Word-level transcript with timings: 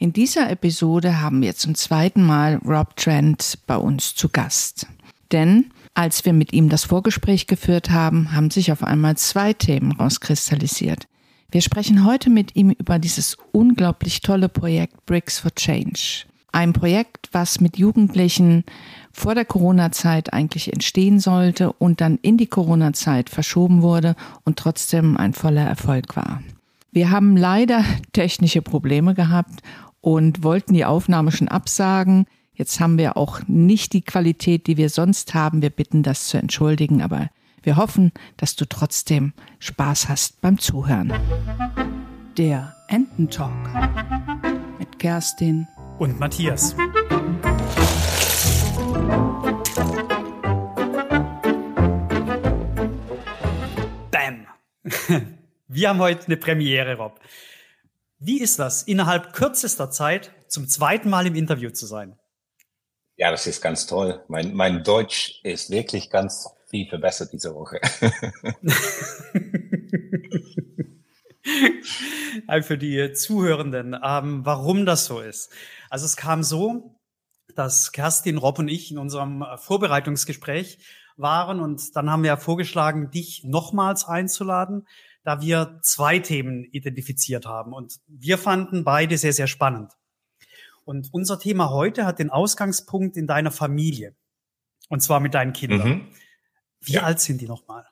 In 0.00 0.12
dieser 0.12 0.48
Episode 0.48 1.20
haben 1.20 1.42
wir 1.42 1.56
zum 1.56 1.74
zweiten 1.74 2.24
Mal 2.24 2.60
Rob 2.64 2.94
Trent 2.94 3.58
bei 3.66 3.76
uns 3.76 4.14
zu 4.14 4.28
Gast. 4.28 4.86
Denn 5.32 5.72
als 5.92 6.24
wir 6.24 6.32
mit 6.32 6.52
ihm 6.52 6.68
das 6.68 6.84
Vorgespräch 6.84 7.48
geführt 7.48 7.90
haben, 7.90 8.32
haben 8.32 8.52
sich 8.52 8.70
auf 8.70 8.84
einmal 8.84 9.16
zwei 9.16 9.52
Themen 9.52 9.90
rauskristallisiert. 9.90 11.08
Wir 11.50 11.62
sprechen 11.62 12.04
heute 12.04 12.30
mit 12.30 12.54
ihm 12.54 12.70
über 12.70 13.00
dieses 13.00 13.36
unglaublich 13.50 14.20
tolle 14.20 14.48
Projekt 14.48 15.04
Bricks 15.04 15.40
for 15.40 15.52
Change. 15.52 16.26
Ein 16.52 16.72
Projekt, 16.72 17.30
was 17.32 17.60
mit 17.60 17.76
Jugendlichen 17.76 18.62
vor 19.10 19.34
der 19.34 19.46
Corona-Zeit 19.46 20.32
eigentlich 20.32 20.72
entstehen 20.72 21.18
sollte 21.18 21.72
und 21.72 22.00
dann 22.00 22.18
in 22.22 22.36
die 22.36 22.46
Corona-Zeit 22.46 23.30
verschoben 23.30 23.82
wurde 23.82 24.14
und 24.44 24.60
trotzdem 24.60 25.16
ein 25.16 25.32
voller 25.32 25.66
Erfolg 25.66 26.14
war. 26.14 26.40
Wir 26.92 27.10
haben 27.10 27.36
leider 27.36 27.84
technische 28.12 28.62
Probleme 28.62 29.14
gehabt 29.14 29.62
und 30.00 30.42
wollten 30.42 30.74
die 30.74 30.84
Aufnahme 30.84 31.32
schon 31.32 31.48
absagen. 31.48 32.26
Jetzt 32.54 32.80
haben 32.80 32.98
wir 32.98 33.16
auch 33.16 33.40
nicht 33.46 33.92
die 33.92 34.02
Qualität, 34.02 34.66
die 34.66 34.76
wir 34.76 34.90
sonst 34.90 35.34
haben. 35.34 35.62
Wir 35.62 35.70
bitten 35.70 36.02
das 36.02 36.28
zu 36.28 36.38
entschuldigen, 36.38 37.02
aber 37.02 37.30
wir 37.62 37.76
hoffen, 37.76 38.12
dass 38.36 38.56
du 38.56 38.66
trotzdem 38.66 39.32
Spaß 39.58 40.08
hast 40.08 40.40
beim 40.40 40.58
Zuhören. 40.58 41.12
Der 42.36 42.74
Ententalk 42.88 43.52
mit 44.78 44.98
Kerstin 44.98 45.66
und 45.98 46.18
Matthias. 46.18 46.74
Bam! 54.10 54.46
Wir 55.68 55.90
haben 55.90 55.98
heute 55.98 56.26
eine 56.26 56.36
Premiere, 56.38 56.96
Rob. 56.96 57.20
Wie 58.20 58.40
ist 58.40 58.58
das, 58.58 58.82
innerhalb 58.82 59.32
kürzester 59.32 59.90
Zeit 59.90 60.32
zum 60.48 60.66
zweiten 60.66 61.08
Mal 61.08 61.28
im 61.28 61.36
Interview 61.36 61.70
zu 61.70 61.86
sein? 61.86 62.18
Ja, 63.16 63.30
das 63.30 63.46
ist 63.46 63.62
ganz 63.62 63.86
toll. 63.86 64.24
Mein, 64.28 64.54
mein 64.54 64.82
Deutsch 64.82 65.40
ist 65.44 65.70
wirklich 65.70 66.10
ganz 66.10 66.48
viel 66.68 66.88
verbessert 66.88 67.32
diese 67.32 67.54
Woche. 67.54 67.80
Für 72.62 72.78
die 72.78 73.12
Zuhörenden, 73.12 73.96
ähm, 74.04 74.44
warum 74.44 74.84
das 74.84 75.04
so 75.06 75.20
ist. 75.20 75.52
Also 75.88 76.04
es 76.04 76.16
kam 76.16 76.42
so, 76.42 76.96
dass 77.54 77.92
Kerstin, 77.92 78.36
Rob 78.36 78.58
und 78.58 78.66
ich 78.68 78.90
in 78.90 78.98
unserem 78.98 79.44
Vorbereitungsgespräch 79.56 80.78
waren 81.16 81.60
und 81.60 81.96
dann 81.96 82.10
haben 82.10 82.24
wir 82.24 82.36
vorgeschlagen, 82.36 83.10
dich 83.10 83.44
nochmals 83.44 84.04
einzuladen, 84.04 84.86
da 85.24 85.40
wir 85.40 85.78
zwei 85.82 86.18
Themen 86.18 86.64
identifiziert 86.64 87.46
haben 87.46 87.72
und 87.72 87.98
wir 88.06 88.38
fanden 88.38 88.84
beide 88.84 89.18
sehr, 89.18 89.32
sehr 89.32 89.46
spannend. 89.46 89.92
Und 90.84 91.08
unser 91.12 91.38
Thema 91.38 91.70
heute 91.70 92.06
hat 92.06 92.18
den 92.18 92.30
Ausgangspunkt 92.30 93.16
in 93.16 93.26
deiner 93.26 93.50
Familie 93.50 94.14
und 94.88 95.00
zwar 95.00 95.20
mit 95.20 95.34
deinen 95.34 95.52
Kindern. 95.52 95.88
Mhm. 95.88 96.08
Wie 96.80 96.94
ja. 96.94 97.02
alt 97.02 97.20
sind 97.20 97.40
die 97.40 97.48
nochmal? 97.48 97.84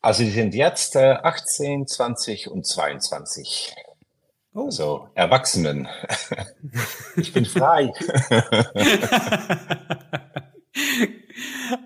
Also 0.00 0.22
die 0.22 0.30
sind 0.30 0.54
jetzt 0.54 0.96
äh, 0.96 1.16
18, 1.22 1.86
20 1.86 2.50
und 2.50 2.66
22. 2.66 3.74
Oh. 4.52 4.66
Also 4.66 5.08
Erwachsenen. 5.14 5.88
ich 7.16 7.32
bin 7.32 7.46
frei. 7.46 7.90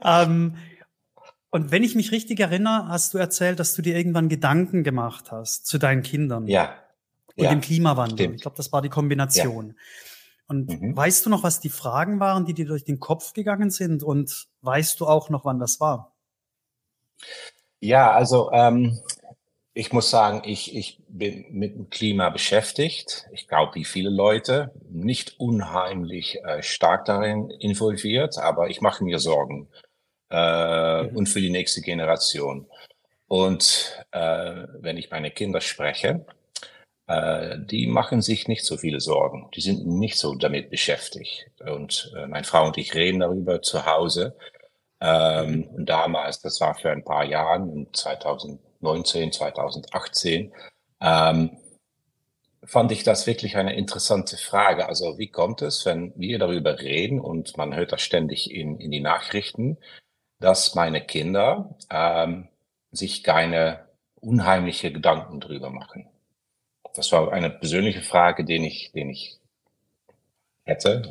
ähm, 0.05 0.57
und 1.51 1.71
wenn 1.71 1.83
ich 1.83 1.95
mich 1.95 2.13
richtig 2.13 2.41
erinnere, 2.41 2.89
hast 2.89 3.15
du 3.15 3.19
erzählt, 3.19 3.59
dass 3.59 3.75
du 3.75 3.83
dir 3.83 3.97
irgendwann 3.97 4.29
Gedanken 4.29 4.85
gemacht 4.85 5.33
hast 5.33 5.67
zu 5.67 5.79
deinen 5.79 6.03
Kindern. 6.03 6.47
Ja. 6.47 6.75
Und 7.37 7.45
ja, 7.45 7.51
dem 7.51 7.61
Klimawandel. 7.61 8.19
Stimmt. 8.19 8.37
Ich 8.37 8.43
glaube, 8.43 8.57
das 8.57 8.73
war 8.73 8.83
die 8.83 8.89
Kombination. 8.89 9.69
Ja. 9.69 9.75
Und 10.49 10.69
mhm. 10.69 10.97
weißt 10.97 11.25
du 11.25 11.31
noch, 11.31 11.43
was 11.43 11.61
die 11.61 11.69
Fragen 11.69 12.21
waren, 12.21 12.45
die 12.45 12.55
dir 12.55 12.67
durch 12.67 12.85
den 12.85 13.01
Kopf 13.01 13.33
gegangen 13.33 13.71
sind? 13.71 14.03
Und 14.03 14.49
weißt 14.63 14.99
du 15.01 15.07
auch 15.07 15.31
noch, 15.31 15.45
wann 15.45 15.59
das 15.59 15.79
war? 15.81 16.15
Ja, 17.81 18.11
also 18.11 18.51
ähm, 18.53 18.99
ich 19.73 19.93
muss 19.93 20.11
sagen, 20.11 20.43
ich, 20.45 20.75
ich 20.75 21.01
bin 21.09 21.47
mit 21.51 21.77
dem 21.77 21.91
Klima 21.91 22.31
beschäftigt. 22.31 23.27
Ich 23.33 23.47
glaube, 23.47 23.77
wie 23.77 23.85
viele 23.85 24.11
Leute, 24.11 24.73
nicht 24.91 25.39
unheimlich 25.39 26.43
äh, 26.45 26.63
stark 26.63 27.05
darin 27.05 27.51
involviert, 27.51 28.39
aber 28.39 28.69
ich 28.69 28.81
mache 28.81 29.05
mir 29.05 29.19
Sorgen 29.19 29.69
äh, 30.31 31.03
mhm. 31.03 31.17
und 31.17 31.29
für 31.29 31.41
die 31.41 31.51
nächste 31.51 31.81
Generation. 31.81 32.67
Und 33.29 34.05
äh, 34.13 34.67
wenn 34.81 34.97
ich 34.97 35.11
meine 35.11 35.31
Kinder 35.31 35.61
spreche, 35.61 36.25
äh, 37.07 37.59
die 37.59 37.87
machen 37.87 38.23
sich 38.23 38.49
nicht 38.49 38.65
so 38.65 38.77
viele 38.77 39.01
Sorgen. 39.01 39.49
Die 39.55 39.61
sind 39.61 39.87
nicht 39.87 40.19
so 40.19 40.35
damit 40.35 40.71
beschäftigt. 40.71 41.51
Und 41.61 42.13
äh, 42.17 42.27
meine 42.27 42.45
Frau 42.45 42.67
und 42.67 42.79
ich 42.79 42.95
reden 42.95 43.21
darüber 43.21 43.63
zu 43.63 43.87
Hause. 43.87 44.37
Ähm, 45.01 45.51
mhm. 45.51 45.65
und 45.77 45.87
damals, 45.87 46.41
das 46.41 46.61
war 46.61 46.75
für 46.75 46.91
ein 46.91 47.05
paar 47.05 47.25
Jahren, 47.25 47.87
2019, 47.93 49.33
2018, 49.33 50.53
ähm, 51.01 51.57
fand 52.65 52.93
ich 52.93 53.05
das 53.05 53.27
wirklich 53.27 53.57
eine 53.57 53.77
interessante 53.77 54.37
Frage. 54.37 54.89
Also 54.89 55.19
wie 55.19 55.31
kommt 55.31 55.63
es, 55.63 55.87
wenn 55.87 56.13
wir 56.17 56.39
darüber 56.39 56.81
reden 56.81 57.21
und 57.21 57.57
man 57.57 57.75
hört 57.75 57.93
das 57.93 58.03
ständig 58.03 58.51
in, 58.51 58.79
in 58.79 58.91
die 58.91 59.01
Nachrichten, 59.01 59.79
dass 60.41 60.75
meine 60.75 61.01
Kinder 61.01 61.77
ähm, 61.91 62.49
sich 62.91 63.23
keine 63.23 63.87
unheimliche 64.21 64.93
Gedanken 64.93 65.41
drüber 65.41 65.71
machen. 65.71 66.09
Das 66.95 67.13
war 67.13 67.33
eine 67.33 67.51
persönliche 67.51 68.03
Frage, 68.03 68.45
den 68.45 68.65
ich, 68.65 68.93
den 68.93 69.11
ich 69.11 69.39
hätte, 70.65 71.03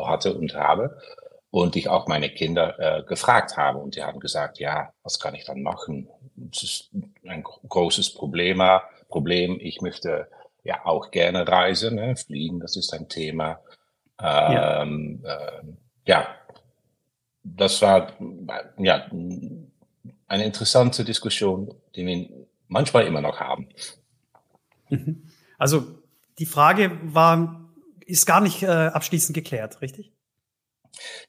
hatte 0.00 0.34
und 0.34 0.54
habe. 0.54 0.98
Und 1.50 1.74
ich 1.74 1.88
auch 1.88 2.06
meine 2.06 2.30
Kinder 2.30 2.78
äh, 2.78 3.02
gefragt 3.02 3.56
habe. 3.56 3.78
Und 3.78 3.96
die 3.96 4.04
haben 4.04 4.20
gesagt, 4.20 4.58
ja, 4.60 4.92
was 5.02 5.18
kann 5.18 5.34
ich 5.34 5.44
dann 5.44 5.62
machen? 5.62 6.08
Das 6.36 6.62
ist 6.62 6.90
ein 7.26 7.42
großes 7.42 8.14
Problem. 8.14 8.62
Problem. 9.08 9.58
Ich 9.60 9.80
möchte 9.80 10.28
ja 10.62 10.84
auch 10.84 11.10
gerne 11.10 11.48
reisen, 11.48 11.96
ne? 11.96 12.14
fliegen, 12.16 12.60
das 12.60 12.76
ist 12.76 12.94
ein 12.94 13.08
Thema. 13.08 13.60
Ähm, 14.22 15.20
ja. 15.24 15.34
Äh, 15.34 15.62
ja, 16.06 16.28
das 17.60 17.82
war 17.82 18.16
ja 18.78 19.06
eine 20.26 20.44
interessante 20.44 21.04
Diskussion, 21.04 21.74
die 21.94 22.06
wir 22.06 22.26
manchmal 22.68 23.06
immer 23.06 23.20
noch 23.20 23.38
haben. 23.38 23.68
Mhm. 24.88 25.24
Also 25.58 25.98
die 26.38 26.46
Frage 26.46 26.98
war, 27.02 27.70
ist 28.06 28.24
gar 28.24 28.40
nicht 28.40 28.62
äh, 28.62 28.66
abschließend 28.66 29.34
geklärt, 29.34 29.82
richtig? 29.82 30.10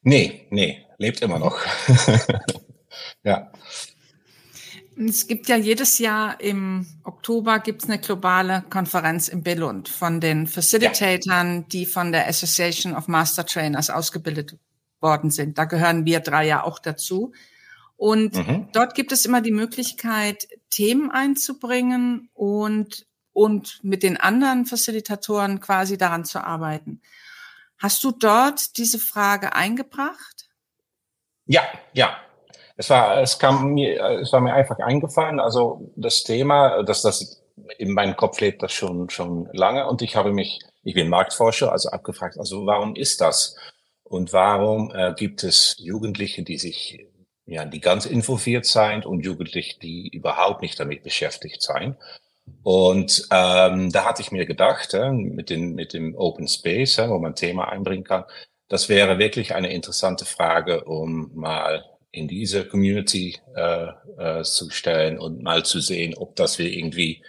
Nee, 0.04 0.48
nee, 0.52 0.86
lebt 0.98 1.22
immer 1.22 1.38
noch. 1.38 1.60
ja. 3.24 3.52
Es 4.98 5.28
gibt 5.28 5.50
ja 5.50 5.58
jedes 5.58 6.00
Jahr 6.00 6.40
im 6.40 6.86
Oktober 7.04 7.60
gibt 7.60 7.84
es 7.84 7.90
eine 7.90 8.00
globale 8.00 8.64
Konferenz 8.70 9.28
in 9.28 9.44
Billund 9.44 9.90
von 9.90 10.22
den 10.22 10.48
Facilitatern, 10.48 11.56
ja. 11.56 11.66
die 11.72 11.86
von 11.86 12.14
der 12.14 12.28
Association 12.28 12.96
of 12.96 13.08
Master 13.08 13.46
Trainers 13.46 13.90
ausgebildet 13.90 14.58
worden 15.02 15.32
sind. 15.32 15.58
Da 15.58 15.66
gehören 15.66 16.06
wir 16.06 16.20
drei 16.20 16.46
ja 16.46 16.64
auch 16.64 16.80
dazu. 16.80 17.34
Und 17.98 18.36
mhm. 18.36 18.68
dort 18.74 18.96
gibt 18.96 19.12
es 19.12 19.26
immer 19.26 19.42
die 19.42 19.52
Möglichkeit, 19.52 20.48
Themen 20.70 21.12
einzubringen 21.12 22.30
und, 22.34 23.06
und 23.34 23.80
mit 23.84 24.04
den 24.04 24.18
anderen 24.18 24.66
Facilitatoren 24.66 25.60
quasi 25.60 25.98
daran 25.98 26.26
zu 26.26 26.44
arbeiten. 26.44 27.02
Hast 27.78 28.04
du 28.04 28.12
dort 28.12 28.78
diese 28.78 29.00
Frage 29.00 29.54
eingebracht? 29.56 30.50
Ja, 31.46 31.64
ja. 31.94 32.18
Es 32.78 32.90
war, 32.90 33.22
es 33.22 33.38
kam 33.38 33.74
mir, 33.74 34.00
es 34.22 34.34
war 34.34 34.42
mir 34.42 34.54
einfach 34.54 34.80
eingefallen. 34.80 35.40
Also 35.40 35.92
das 35.96 36.24
Thema, 36.24 36.84
dass 36.84 37.02
das 37.02 37.44
in 37.78 37.94
meinem 37.94 38.16
Kopf 38.16 38.40
lebt, 38.40 38.64
das 38.64 38.72
schon, 38.72 39.10
schon 39.10 39.50
lange. 39.54 39.88
Und 39.88 40.02
ich 40.02 40.16
habe 40.16 40.32
mich, 40.32 40.60
ich 40.84 40.96
bin 40.96 41.10
Marktforscher, 41.10 41.72
also 41.72 41.90
abgefragt, 41.90 42.38
also 42.38 42.66
warum 42.66 42.96
ist 42.96 43.22
das? 43.22 43.56
Und 44.12 44.34
warum 44.34 44.92
äh, 44.94 45.14
gibt 45.16 45.42
es 45.46 45.78
Jugendliche, 45.80 46.44
die 46.44 46.58
sich, 46.58 47.00
ja, 47.46 47.64
die 47.64 47.80
ganz 47.80 48.06
involviert 48.06 48.66
sind 48.66 49.06
und 49.06 49.24
Jugendliche, 49.24 49.80
die 49.80 50.10
überhaupt 50.10 50.62
nicht 50.62 50.78
damit 50.82 51.02
beschäftigt 51.02 51.62
sind? 51.62 51.96
Und 52.62 53.26
ähm, 53.32 53.90
da 53.90 54.04
hatte 54.04 54.22
ich 54.22 54.34
mir 54.34 54.46
gedacht, 54.46 54.94
äh, 54.94 55.12
mit, 55.12 55.50
den, 55.50 55.76
mit 55.76 55.94
dem 55.94 56.14
Open 56.18 56.50
Space, 56.50 56.98
äh, 56.98 57.10
wo 57.10 57.20
man 57.20 57.36
Thema 57.36 57.70
einbringen 57.70 58.04
kann, 58.04 58.26
das 58.68 58.90
wäre 58.90 59.18
wirklich 59.18 59.56
eine 59.56 59.72
interessante 59.72 60.26
Frage, 60.26 60.84
um 60.84 61.32
mal 61.34 61.86
in 62.12 62.28
diese 62.28 62.68
Community 62.68 63.38
äh, 63.56 63.88
äh, 64.18 64.44
zu 64.44 64.70
stellen 64.72 65.20
und 65.20 65.42
mal 65.42 65.64
zu 65.64 65.80
sehen, 65.80 66.16
ob 66.18 66.36
das 66.36 66.60
wir 66.60 66.70
irgendwie 66.70 67.24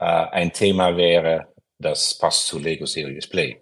äh, 0.00 0.04
ein 0.04 0.52
Thema 0.52 0.96
wäre, 0.96 1.46
das 1.78 2.18
passt 2.18 2.48
zu 2.48 2.58
Lego 2.58 2.86
Serious 2.86 3.28
Play. 3.28 3.60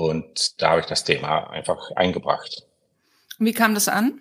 Und 0.00 0.60
da 0.62 0.70
habe 0.70 0.80
ich 0.80 0.86
das 0.86 1.04
Thema 1.04 1.50
einfach 1.50 1.90
eingebracht. 1.92 2.66
Wie 3.38 3.52
kam 3.52 3.74
das 3.74 3.88
an? 3.88 4.20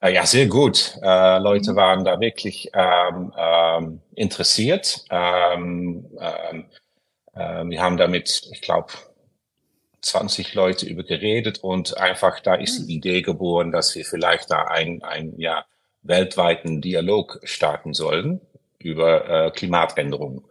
Äh, 0.00 0.14
ja, 0.14 0.24
sehr 0.26 0.46
gut. 0.46 0.98
Äh, 1.02 1.38
Leute 1.38 1.72
mhm. 1.72 1.76
waren 1.76 2.04
da 2.04 2.18
wirklich 2.20 2.70
ähm, 2.72 3.32
ähm, 3.36 4.00
interessiert. 4.14 5.04
Ähm, 5.10 6.06
ähm, 6.18 6.66
äh, 7.34 7.64
wir 7.64 7.82
haben 7.82 7.96
damit, 7.96 8.48
ich 8.52 8.60
glaube, 8.60 8.92
20 10.00 10.54
Leute 10.54 10.86
über 10.86 11.02
geredet 11.02 11.58
und 11.62 11.96
einfach 11.96 12.40
da 12.40 12.54
ist 12.54 12.80
die 12.80 12.82
hm. 12.82 12.90
Idee 12.90 13.22
geboren, 13.22 13.72
dass 13.72 13.94
wir 13.94 14.04
vielleicht 14.04 14.50
da 14.50 14.64
ein, 14.64 15.02
ein 15.02 15.32
ja, 15.38 15.64
weltweiten 16.02 16.82
Dialog 16.82 17.40
starten 17.44 17.94
sollen 17.94 18.42
über 18.78 19.46
äh, 19.46 19.50
Klimaveränderungen, 19.50 20.44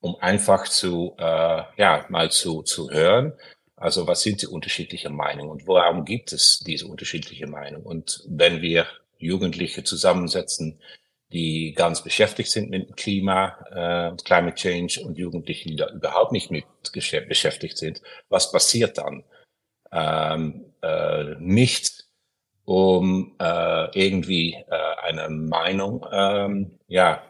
um 0.00 0.16
einfach 0.16 0.68
zu, 0.68 1.14
äh, 1.18 1.62
ja, 1.76 2.06
mal 2.08 2.30
zu, 2.30 2.62
zu 2.62 2.90
hören, 2.90 3.32
also 3.76 4.06
was 4.06 4.22
sind 4.22 4.42
die 4.42 4.46
unterschiedlichen 4.46 5.14
Meinungen 5.14 5.50
und 5.50 5.66
warum 5.66 6.04
gibt 6.04 6.32
es 6.32 6.58
diese 6.60 6.86
unterschiedliche 6.86 7.46
Meinung? 7.46 7.84
Und 7.84 8.24
wenn 8.28 8.60
wir 8.60 8.86
Jugendliche 9.18 9.84
zusammensetzen, 9.84 10.80
die 11.32 11.74
ganz 11.76 12.02
beschäftigt 12.02 12.50
sind 12.50 12.70
mit 12.70 12.96
Klima, 12.96 13.58
äh, 13.70 14.16
Climate 14.24 14.56
Change 14.56 15.00
und 15.04 15.18
Jugendliche, 15.18 15.68
die 15.68 15.76
da 15.76 15.90
überhaupt 15.90 16.32
nicht 16.32 16.50
mit 16.50 16.64
beschäftigt 16.92 17.76
sind, 17.76 18.02
was 18.28 18.50
passiert 18.50 18.98
dann? 18.98 19.24
Ähm, 19.92 20.72
äh, 20.82 21.34
nicht 21.38 22.06
um 22.64 23.34
äh, 23.40 23.98
irgendwie 23.98 24.54
äh, 24.54 24.94
eine 25.02 25.28
Meinung 25.30 26.04
ähm, 26.12 26.78
ja, 26.86 27.22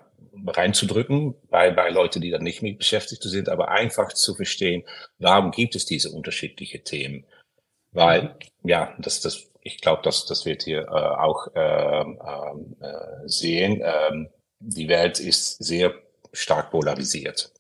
reinzudrücken 0.46 1.34
bei, 1.50 1.70
bei 1.70 1.90
Leuten, 1.90 2.20
die 2.20 2.30
da 2.30 2.38
nicht 2.38 2.62
mit 2.62 2.78
beschäftigt 2.78 3.22
sind, 3.22 3.48
aber 3.48 3.68
einfach 3.68 4.12
zu 4.12 4.34
verstehen, 4.34 4.84
warum 5.18 5.50
gibt 5.50 5.74
es 5.74 5.86
diese 5.86 6.10
unterschiedlichen 6.10 6.84
Themen? 6.84 7.24
Weil, 7.92 8.22
mhm. 8.22 8.68
ja, 8.68 8.94
das, 8.98 9.20
das 9.20 9.48
ich 9.62 9.80
glaube, 9.80 10.02
dass 10.02 10.24
das 10.26 10.46
wird 10.46 10.62
hier 10.62 10.82
äh, 10.82 10.90
auch 10.90 11.48
äh, 11.54 12.00
äh, 12.00 13.28
sehen. 13.28 13.82
Ähm, 13.84 14.28
die 14.60 14.88
Welt 14.88 15.20
ist 15.20 15.62
sehr 15.62 15.94
stark 16.32 16.70
polarisiert. 16.70 17.52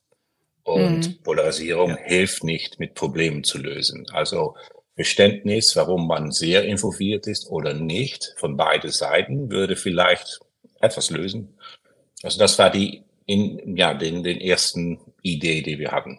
Und 0.62 1.08
mhm. 1.08 1.22
Polarisierung 1.22 1.90
ja. 1.90 1.96
hilft 1.96 2.44
nicht, 2.44 2.78
mit 2.78 2.94
Problemen 2.94 3.44
zu 3.44 3.58
lösen. 3.58 4.06
Also 4.12 4.54
Verständnis, 4.94 5.76
warum 5.76 6.06
man 6.06 6.32
sehr 6.32 6.64
involviert 6.64 7.26
ist 7.26 7.48
oder 7.48 7.72
nicht, 7.72 8.34
von 8.36 8.56
beiden 8.56 8.90
Seiten, 8.90 9.50
würde 9.50 9.76
vielleicht 9.76 10.40
etwas 10.80 11.10
lösen. 11.10 11.56
Also 12.22 12.38
das 12.38 12.58
war 12.58 12.70
die 12.70 13.02
in, 13.26 13.76
ja, 13.76 13.94
den, 13.94 14.22
den 14.22 14.40
ersten 14.40 14.98
Idee, 15.22 15.62
die 15.62 15.78
wir 15.78 15.92
hatten. 15.92 16.18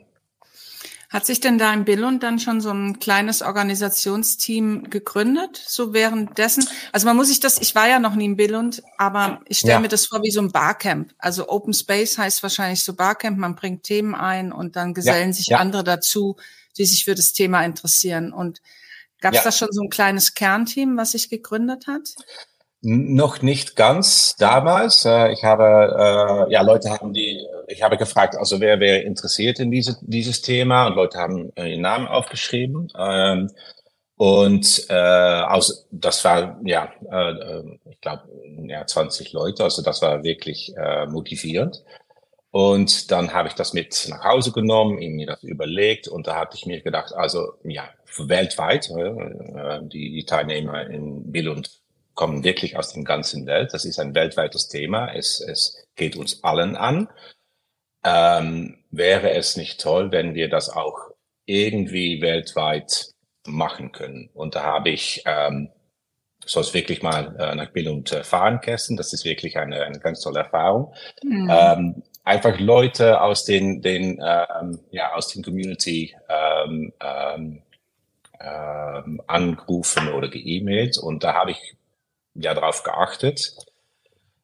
Hat 1.09 1.25
sich 1.25 1.39
denn 1.39 1.57
da 1.57 1.73
in 1.73 1.85
Billund 1.85 2.21
dann 2.21 2.37
schon 2.37 2.61
so 2.61 2.69
ein 2.69 2.99
kleines 2.99 3.41
Organisationsteam 3.41 4.91
gegründet? 4.91 5.59
So 5.65 5.91
währenddessen? 5.91 6.67
Also 6.91 7.07
man 7.07 7.15
muss 7.15 7.29
sich 7.29 7.39
das, 7.39 7.59
ich 7.59 7.73
war 7.73 7.89
ja 7.89 7.97
noch 7.97 8.13
nie 8.13 8.25
in 8.25 8.35
Billund, 8.35 8.83
aber 8.99 9.41
ich 9.47 9.57
stelle 9.57 9.73
ja. 9.73 9.79
mir 9.79 9.87
das 9.87 10.05
vor 10.05 10.21
wie 10.21 10.29
so 10.29 10.39
ein 10.39 10.51
Barcamp. 10.51 11.15
Also 11.17 11.49
Open 11.49 11.73
Space 11.73 12.19
heißt 12.19 12.43
wahrscheinlich 12.43 12.83
so 12.83 12.93
Barcamp, 12.93 13.39
man 13.39 13.55
bringt 13.55 13.81
Themen 13.81 14.13
ein 14.13 14.51
und 14.51 14.75
dann 14.75 14.93
gesellen 14.93 15.29
ja. 15.29 15.33
sich 15.33 15.47
ja. 15.47 15.57
andere 15.57 15.83
dazu, 15.83 16.35
die 16.77 16.85
sich 16.85 17.05
für 17.05 17.15
das 17.15 17.33
Thema 17.33 17.65
interessieren. 17.65 18.31
Und 18.31 18.61
gab 19.19 19.33
es 19.33 19.41
da 19.41 19.51
schon 19.51 19.71
so 19.71 19.81
ein 19.81 19.89
kleines 19.89 20.35
Kernteam, 20.35 20.95
was 20.95 21.13
sich 21.13 21.31
gegründet 21.31 21.87
hat? 21.87 22.13
Noch 22.81 23.41
nicht 23.41 23.75
ganz 23.75 24.35
damals. 24.37 25.03
Äh, 25.03 25.33
ich 25.33 25.43
habe, 25.43 26.47
äh, 26.47 26.53
ja, 26.53 26.61
Leute 26.61 26.91
haben 26.91 27.13
die, 27.13 27.45
ich 27.67 27.83
habe 27.83 27.97
gefragt, 27.97 28.37
also 28.37 28.61
wer 28.61 28.79
wäre 28.79 28.99
interessiert 28.99 29.59
in 29.59 29.69
diese, 29.69 29.97
dieses 30.01 30.41
Thema 30.41 30.87
und 30.87 30.95
Leute 30.95 31.17
haben 31.17 31.51
äh, 31.57 31.71
ihren 31.71 31.81
Namen 31.81 32.07
aufgeschrieben. 32.07 32.87
Ähm, 32.97 33.49
und 34.15 34.85
äh, 34.89 34.93
aus, 34.93 35.87
das 35.91 36.23
war, 36.23 36.59
ja, 36.63 36.91
äh, 37.11 37.63
ich 37.89 37.99
glaube, 37.99 38.23
ja, 38.67 38.85
20 38.85 39.33
Leute, 39.33 39.63
also 39.63 39.81
das 39.81 40.01
war 40.01 40.23
wirklich 40.23 40.73
äh, 40.77 41.05
motivierend. 41.05 41.83
Und 42.51 43.11
dann 43.11 43.33
habe 43.33 43.49
ich 43.49 43.55
das 43.55 43.73
mit 43.73 44.07
nach 44.09 44.23
Hause 44.23 44.51
genommen, 44.51 44.95
mir 44.95 45.27
das 45.27 45.43
überlegt 45.43 46.07
und 46.07 46.27
da 46.27 46.35
hatte 46.35 46.57
ich 46.57 46.65
mir 46.65 46.81
gedacht, 46.81 47.13
also 47.13 47.53
ja, 47.63 47.89
weltweit, 48.17 48.89
äh, 48.89 49.79
die, 49.83 50.11
die 50.11 50.25
Teilnehmer 50.25 50.87
in 50.87 51.31
Bill 51.31 51.49
und 51.49 51.78
kommen 52.19 52.43
wirklich 52.43 52.75
aus 52.75 52.91
der 52.91 53.01
ganzen 53.03 53.45
Welt. 53.45 53.73
Das 53.73 53.85
ist 53.85 53.97
ein 53.97 54.13
weltweites 54.13 54.67
Thema. 54.67 55.09
Es, 55.15 55.39
es 55.39 55.87
geht 55.95 56.17
uns 56.17 56.43
allen 56.43 56.75
an. 56.75 57.07
Ähm, 58.03 58.79
wäre 58.91 59.31
es 59.31 59.55
nicht 59.55 59.79
toll, 59.79 60.11
wenn 60.11 60.35
wir 60.35 60.49
das 60.49 60.67
auch 60.67 61.11
irgendwie 61.45 62.21
weltweit 62.21 63.11
machen 63.47 63.93
können? 63.93 64.29
Und 64.33 64.55
da 64.55 64.63
habe 64.63 64.89
ich 64.89 65.23
ähm, 65.25 65.69
sonst 66.45 66.73
wirklich 66.73 67.01
mal 67.01 67.37
äh, 67.39 67.55
nach 67.55 67.71
Billund 67.71 68.11
äh, 68.11 68.25
fahren 68.25 68.59
können. 68.59 68.97
Das 68.97 69.13
ist 69.13 69.23
wirklich 69.23 69.57
eine, 69.57 69.81
eine 69.85 69.99
ganz 69.99 70.19
tolle 70.19 70.39
Erfahrung. 70.39 70.93
Mhm. 71.23 71.49
Ähm, 71.49 72.03
einfach 72.25 72.59
Leute 72.59 73.21
aus 73.21 73.45
den, 73.45 73.81
den 73.81 74.21
ähm, 74.21 74.79
ja 74.91 75.13
aus 75.13 75.29
den 75.29 75.41
Community 75.41 76.13
ähm, 76.27 76.91
ähm, 76.99 77.61
ähm, 78.41 79.21
angerufen 79.25 80.09
oder 80.09 80.27
geemailt 80.27 80.97
und 80.97 81.23
da 81.23 81.33
habe 81.33 81.51
ich 81.51 81.77
ja 82.41 82.53
darauf 82.53 82.83
geachtet. 82.83 83.55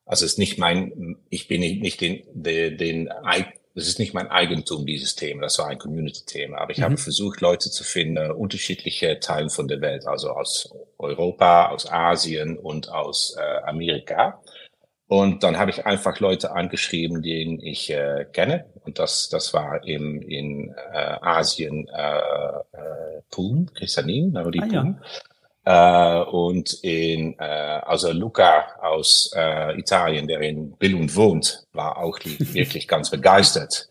Also 0.06 0.26
es 0.26 0.34
ist 0.34 0.40
nicht 0.40 0.60
mein, 0.60 1.18
ich 1.30 1.48
bin 1.48 1.62
nicht 1.62 2.02
den, 2.02 2.24
den, 2.34 2.78
den 2.78 3.10
das 3.76 3.88
ist 3.88 4.00
nicht 4.00 4.14
mein 4.14 4.30
Eigentum, 4.32 4.86
dieses 4.86 5.16
Thema. 5.16 5.42
Das 5.42 5.60
war 5.60 5.68
ein 5.68 5.78
Community-Thema. 5.78 6.60
Aber 6.60 6.72
ich 6.72 6.78
mhm. 6.78 6.84
habe 6.84 6.98
versucht, 6.98 7.42
Leute 7.42 7.70
zu 7.70 7.84
finden, 7.84 8.32
unterschiedliche 8.32 9.20
Teilen 9.20 9.50
von 9.50 9.68
der 9.68 9.82
Welt, 9.82 10.08
also 10.08 10.30
aus 10.30 10.74
Europa, 10.98 11.68
aus 11.68 11.92
Asien 11.92 12.58
und 12.58 12.90
aus 12.90 13.36
äh, 13.38 13.64
Amerika. 13.68 14.42
Und 15.08 15.44
dann 15.44 15.60
habe 15.60 15.72
ich 15.72 15.86
einfach 15.86 16.20
Leute 16.22 16.54
angeschrieben, 16.54 17.22
die 17.22 17.60
ich 17.64 17.92
äh, 17.92 18.26
kenne. 18.32 18.66
Und 18.86 18.98
das, 18.98 19.28
das 19.30 19.54
war 19.54 19.86
im, 19.86 20.22
in 20.22 20.74
äh, 20.94 21.18
Asien 21.22 21.88
äh, 21.90 22.18
äh, 22.18 23.22
Pum, 23.30 23.70
Christianin, 23.74 24.32
Marie 24.32 24.62
ah, 24.62 24.68
Pum. 24.68 25.00
Ja. 25.02 25.10
Äh, 25.66 26.20
und 26.22 26.74
in, 26.84 27.38
äh, 27.40 27.44
also 27.44 28.12
Luca 28.12 28.66
aus 28.82 29.32
äh, 29.36 29.78
Italien, 29.80 30.28
der 30.28 30.42
in 30.42 30.78
Billund 30.78 31.16
wohnt, 31.16 31.66
war 31.74 31.98
auch 31.98 32.20
wirklich 32.24 32.88
ganz 32.88 33.10
begeistert. 33.10 33.90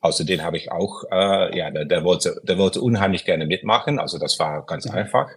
Also 0.00 0.22
den 0.22 0.42
habe 0.42 0.58
ich 0.58 0.70
auch, 0.70 1.04
äh, 1.10 1.56
ja, 1.56 1.70
der, 1.70 1.86
der, 1.86 2.04
wollte, 2.04 2.38
der 2.44 2.58
wollte 2.58 2.82
unheimlich 2.82 3.24
gerne 3.24 3.46
mitmachen. 3.46 3.98
Also 3.98 4.18
das 4.18 4.38
war 4.38 4.66
ganz 4.66 4.86
einfach. 4.86 5.30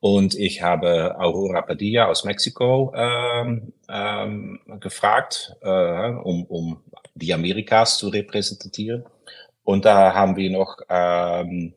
Und 0.00 0.34
ich 0.34 0.62
habe 0.62 1.16
Aurora 1.18 1.60
Padilla 1.60 2.06
aus 2.06 2.24
Mexiko 2.24 2.92
ähm, 2.96 3.72
ähm, 3.90 4.60
gefragt, 4.80 5.54
äh, 5.60 6.10
um, 6.10 6.44
um 6.44 6.82
die 7.14 7.34
Amerikas 7.34 7.98
zu 7.98 8.08
repräsentieren. 8.08 9.04
Und 9.64 9.84
da 9.84 10.14
haben 10.14 10.36
wir 10.36 10.50
noch 10.50 10.78
ähm, 10.88 11.74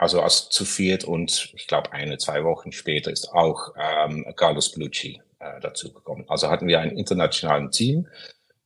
also 0.00 0.22
als 0.22 0.48
zu 0.48 0.64
viert 0.64 1.04
und 1.04 1.52
ich 1.54 1.66
glaube 1.66 1.92
eine, 1.92 2.16
zwei 2.16 2.42
Wochen 2.42 2.72
später 2.72 3.12
ist 3.12 3.30
auch 3.32 3.74
ähm, 3.76 4.24
Carlos 4.34 4.72
Blucci 4.72 5.20
äh, 5.38 5.60
dazu 5.60 5.92
gekommen. 5.92 6.24
Also 6.26 6.48
hatten 6.48 6.66
wir 6.68 6.80
ein 6.80 6.96
internationales 6.96 7.76
Team, 7.76 8.06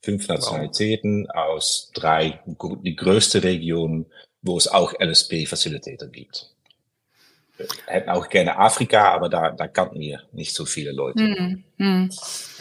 fünf 0.00 0.28
Nationalitäten 0.28 1.26
wow. 1.26 1.34
aus 1.34 1.90
drei, 1.92 2.40
die 2.46 2.94
größte 2.94 3.42
Region, 3.42 4.06
wo 4.42 4.56
es 4.56 4.68
auch 4.68 4.94
LSP-Facilitator 5.00 6.08
gibt. 6.08 6.54
Wir 7.56 7.66
hätten 7.86 8.10
auch 8.10 8.28
gerne 8.28 8.56
Afrika, 8.56 9.12
aber 9.12 9.28
da, 9.28 9.50
da 9.50 9.66
kannten 9.66 9.98
wir 9.98 10.22
nicht 10.30 10.54
so 10.54 10.64
viele 10.64 10.92
Leute. 10.92 11.20
Hm, 11.20 11.64
hm. 11.78 12.10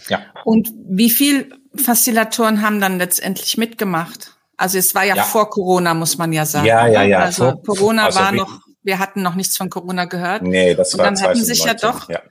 Ja. 0.10 0.26
Und 0.46 0.72
wie 0.88 1.12
viel 1.12 1.54
Facilitatoren 1.76 2.64
haben 2.64 2.82
dann 2.82 2.98
letztendlich 2.98 3.56
mitgemacht? 3.58 4.33
Also 4.58 4.78
es 4.78 4.94
war 4.94 5.04
ja, 5.04 5.16
ja, 5.16 5.24
vor 5.24 5.50
Corona, 5.50 5.94
muss 5.94 6.18
man 6.18 6.32
ja 6.32 6.46
sagen. 6.46 6.66
Ja, 6.66 6.88
ja, 6.88 7.04
ja. 7.04 7.20
Also 7.20 7.52
vor, 7.64 7.64
Corona 7.64 8.06
also 8.06 8.20
war 8.20 8.32
noch, 8.32 8.60
wir 8.84 9.00
hatten 9.00 9.22
noch 9.22 9.36
nichts 9.36 9.58
von 9.58 9.70
Corona 9.70 10.06
gehört. 10.06 10.44
Nee, 10.44 10.76
das 10.76 10.98
war 10.98 11.08
Und 11.08 11.20
dann 11.20 11.28
hatten 11.28 11.44
sich 11.44 11.64
ja 11.64 11.74
doch 11.74 12.10
ja. 12.10 12.22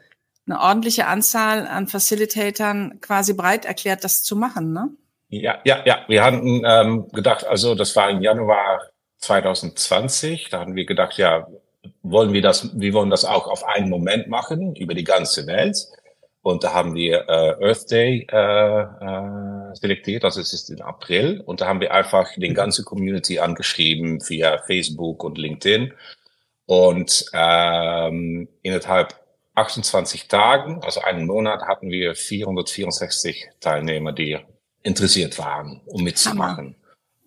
eine 0.46 0.60
ordentliche 0.60 1.06
Anzahl 1.06 1.66
an 1.66 1.88
Facilitatern 1.88 3.00
quasi 3.00 3.34
breit 3.34 3.64
erklärt, 3.64 4.04
das 4.04 4.22
zu 4.22 4.36
machen, 4.36 4.72
ne? 4.72 4.90
Ja, 5.28 5.58
ja, 5.64 5.82
ja. 5.86 6.00
Wir 6.08 6.22
hatten 6.24 6.62
ähm, 6.64 7.08
gedacht, 7.10 7.46
also 7.46 7.74
das 7.74 7.96
war 7.96 8.10
im 8.10 8.20
Januar 8.20 8.82
2020, 9.18 10.50
da 10.50 10.60
haben 10.60 10.74
wir 10.74 10.84
gedacht, 10.84 11.16
ja, 11.16 11.46
wollen 12.02 12.32
wir 12.32 12.42
das, 12.42 12.78
wir 12.78 12.92
wollen 12.92 13.10
das 13.10 13.24
auch 13.24 13.48
auf 13.48 13.64
einen 13.64 13.88
Moment 13.88 14.28
machen, 14.28 14.76
über 14.76 14.94
die 14.94 15.04
ganze 15.04 15.46
Welt. 15.46 15.78
Und 16.42 16.64
da 16.64 16.74
haben 16.74 16.94
wir 16.94 17.28
äh, 17.28 17.66
Earth 17.66 17.90
Day 17.90 18.26
äh, 18.30 18.36
äh, 18.36 19.61
selektiert, 19.74 20.24
also 20.24 20.40
es 20.40 20.52
ist 20.52 20.70
im 20.70 20.82
April. 20.82 21.40
Und 21.44 21.60
da 21.60 21.66
haben 21.66 21.80
wir 21.80 21.92
einfach 21.92 22.28
den 22.36 22.54
ganzen 22.54 22.84
Community 22.84 23.38
angeschrieben 23.38 24.20
via 24.28 24.58
Facebook 24.66 25.24
und 25.24 25.38
LinkedIn. 25.38 25.92
Und 26.66 27.26
ähm, 27.32 28.48
innerhalb 28.62 29.14
28 29.54 30.28
Tagen, 30.28 30.82
also 30.82 31.00
einen 31.00 31.26
Monat, 31.26 31.62
hatten 31.62 31.90
wir 31.90 32.14
464 32.14 33.50
Teilnehmer, 33.60 34.12
die 34.12 34.38
interessiert 34.82 35.38
waren, 35.38 35.80
um 35.86 36.02
mitzumachen. 36.02 36.76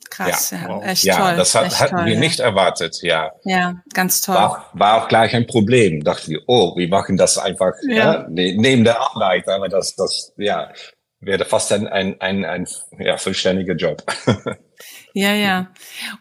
Krass, 0.09 0.51
ja, 0.51 0.57
ja 0.57 0.81
echt 0.81 1.03
ja, 1.03 1.17
toll. 1.17 1.35
Das 1.35 1.55
hat, 1.55 1.79
hatten 1.79 1.95
toll, 1.97 2.05
wir 2.05 2.13
ja. 2.13 2.19
nicht 2.19 2.39
erwartet, 2.39 2.99
ja. 3.01 3.31
Ja, 3.43 3.75
ganz 3.93 4.21
toll. 4.21 4.35
War, 4.35 4.69
war 4.73 5.03
auch 5.03 5.07
gleich 5.07 5.35
ein 5.35 5.47
Problem. 5.47 6.03
Dachten 6.03 6.31
wir, 6.31 6.41
oh, 6.47 6.75
wir 6.77 6.87
machen 6.87 7.17
das 7.17 7.37
einfach 7.37 7.73
ja. 7.87 7.95
ja 7.95 8.27
ne, 8.29 8.55
neben 8.55 8.83
der 8.83 8.99
Arbeit, 8.99 9.47
aber 9.47 9.67
das, 9.67 9.95
das, 9.95 10.33
ja, 10.37 10.71
wäre 11.25 11.45
fast 11.45 11.71
ein, 11.71 11.87
ein, 11.87 12.19
ein, 12.21 12.45
ein 12.45 12.67
ja, 12.99 13.17
vollständiger 13.17 13.75
Job. 13.75 14.03
Ja, 15.17 15.33
ja. 15.33 15.71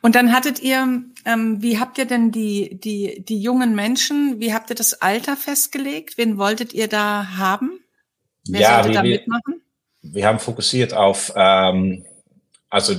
Und 0.02 0.14
dann 0.14 0.32
hattet 0.32 0.60
ihr, 0.60 1.02
ähm, 1.26 1.60
wie 1.60 1.80
habt 1.80 1.98
ihr 1.98 2.04
denn 2.04 2.30
die, 2.30 2.78
die, 2.78 3.24
die 3.24 3.40
jungen 3.40 3.74
Menschen, 3.74 4.38
wie 4.38 4.54
habt 4.54 4.70
ihr 4.70 4.76
das 4.76 5.02
Alter 5.02 5.36
festgelegt? 5.36 6.16
Wen 6.16 6.38
wolltet 6.38 6.72
ihr 6.72 6.86
da 6.86 7.36
haben? 7.36 7.80
Wer 8.48 8.60
ja, 8.60 8.74
sollte 8.74 8.90
wir, 8.90 8.94
da 8.94 9.02
mitmachen? 9.02 9.64
wir 10.04 10.26
haben 10.26 10.38
fokussiert 10.38 10.94
auf, 10.94 11.32
ähm, 11.34 12.04
also 12.68 12.94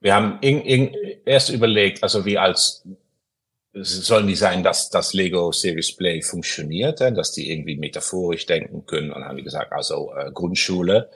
wir 0.00 0.14
haben 0.14 0.38
in, 0.40 0.60
in, 0.60 0.94
erst 1.24 1.50
überlegt, 1.50 2.02
also 2.02 2.24
wie 2.24 2.38
als 2.38 2.86
sollen 3.82 4.26
die 4.26 4.36
sein, 4.36 4.62
dass 4.62 4.90
das 4.90 5.12
Lego 5.12 5.52
Series 5.52 5.94
Play 5.96 6.22
funktioniert, 6.22 7.00
äh, 7.00 7.12
dass 7.12 7.32
die 7.32 7.50
irgendwie 7.50 7.76
metaphorisch 7.76 8.46
denken 8.46 8.86
können. 8.86 9.12
Und 9.12 9.24
haben 9.24 9.36
wir 9.36 9.44
gesagt, 9.44 9.72
also 9.72 10.12
äh, 10.14 10.30
Grundschule 10.32 11.10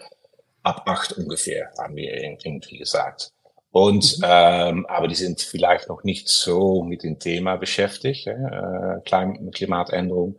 ab 0.63 0.83
acht 0.87 1.13
ungefähr, 1.13 1.73
haben 1.79 1.97
wir 1.97 2.15
irgendwie 2.15 2.79
gesagt. 2.79 3.33
Und 3.71 4.19
mhm. 4.19 4.25
ähm, 4.27 4.87
aber 4.87 5.09
die 5.09 5.15
sind 5.15 5.41
vielleicht 5.41 5.89
noch 5.89 6.05
nicht 6.05 6.29
so 6.29 6.83
mit 6.83 7.03
dem 7.03 7.19
Thema 7.19 7.57
beschäftigt, 7.57 8.27
äh, 8.27 9.01
Klimatänderung. 9.53 10.39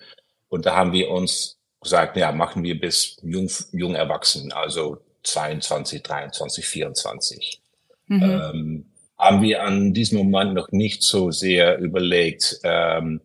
Und 0.49 0.65
da 0.65 0.75
haben 0.75 0.93
wir 0.93 1.09
uns 1.09 1.57
gesagt, 1.81 2.15
ja, 2.15 2.31
machen 2.31 2.63
wir 2.63 2.79
bis 2.79 3.17
jung, 3.23 3.49
jung 3.71 3.95
Erwachsenen, 3.95 4.53
also 4.53 4.99
22, 5.23 6.03
23, 6.03 6.65
24. 6.65 7.61
Mhm. 8.07 8.23
Ähm, 8.23 8.92
haben 9.23 9.41
wir 9.41 9.63
an 9.63 9.93
diesem 9.93 10.17
Moment 10.17 10.53
noch 10.53 10.71
nicht 10.71 11.03
so 11.03 11.31
sehr 11.31 11.77
überlegt, 11.79 12.59
ähm, 12.63 13.21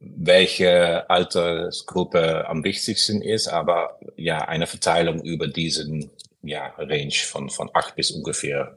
welche 0.00 1.08
Altersgruppe 1.10 2.48
am 2.48 2.64
wichtigsten 2.64 3.20
ist, 3.20 3.48
aber 3.48 3.98
ja, 4.16 4.38
eine 4.48 4.66
Verteilung 4.66 5.22
über 5.22 5.46
diesen 5.46 6.10
ja, 6.42 6.72
Range 6.78 7.12
von, 7.12 7.50
von 7.50 7.70
acht 7.74 7.96
bis 7.96 8.10
ungefähr 8.10 8.76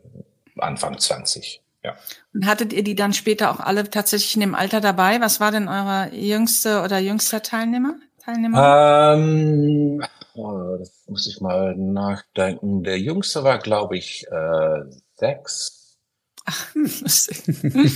Anfang 0.57 0.99
20. 0.99 1.61
Ja. 1.83 1.95
Und 2.33 2.45
hattet 2.45 2.73
ihr 2.73 2.83
die 2.83 2.95
dann 2.95 3.13
später 3.13 3.51
auch 3.51 3.59
alle 3.59 3.89
tatsächlich 3.89 4.35
in 4.35 4.41
dem 4.41 4.55
Alter 4.55 4.81
dabei? 4.81 5.19
Was 5.21 5.39
war 5.39 5.51
denn 5.51 5.67
euer 5.67 6.09
jüngste 6.13 6.81
oder 6.81 6.99
jüngster 6.99 7.41
Teilnehmer? 7.41 7.95
Teilnehmer? 8.23 9.15
Ähm, 9.15 10.03
oh, 10.35 10.77
das 10.77 11.03
muss 11.07 11.27
ich 11.27 11.41
mal 11.41 11.75
nachdenken. 11.75 12.83
Der 12.83 12.99
jüngste 12.99 13.43
war, 13.43 13.59
glaube 13.59 13.97
ich, 13.97 14.25
äh, 14.31 14.83
sechs. 15.15 15.82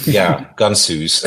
Ja, 0.05 0.53
ganz 0.55 0.85
süß. 0.85 1.25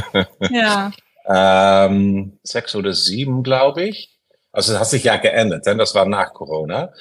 ja. 0.50 0.90
ähm, 1.26 2.38
sechs 2.42 2.74
oder 2.74 2.92
sieben, 2.94 3.42
glaube 3.42 3.84
ich. 3.84 4.18
Also 4.52 4.72
das 4.72 4.80
hat 4.80 4.88
sich 4.88 5.04
ja 5.04 5.16
geändert, 5.16 5.66
denn 5.66 5.78
das 5.78 5.94
war 5.94 6.06
nach 6.06 6.32
Corona. 6.32 6.92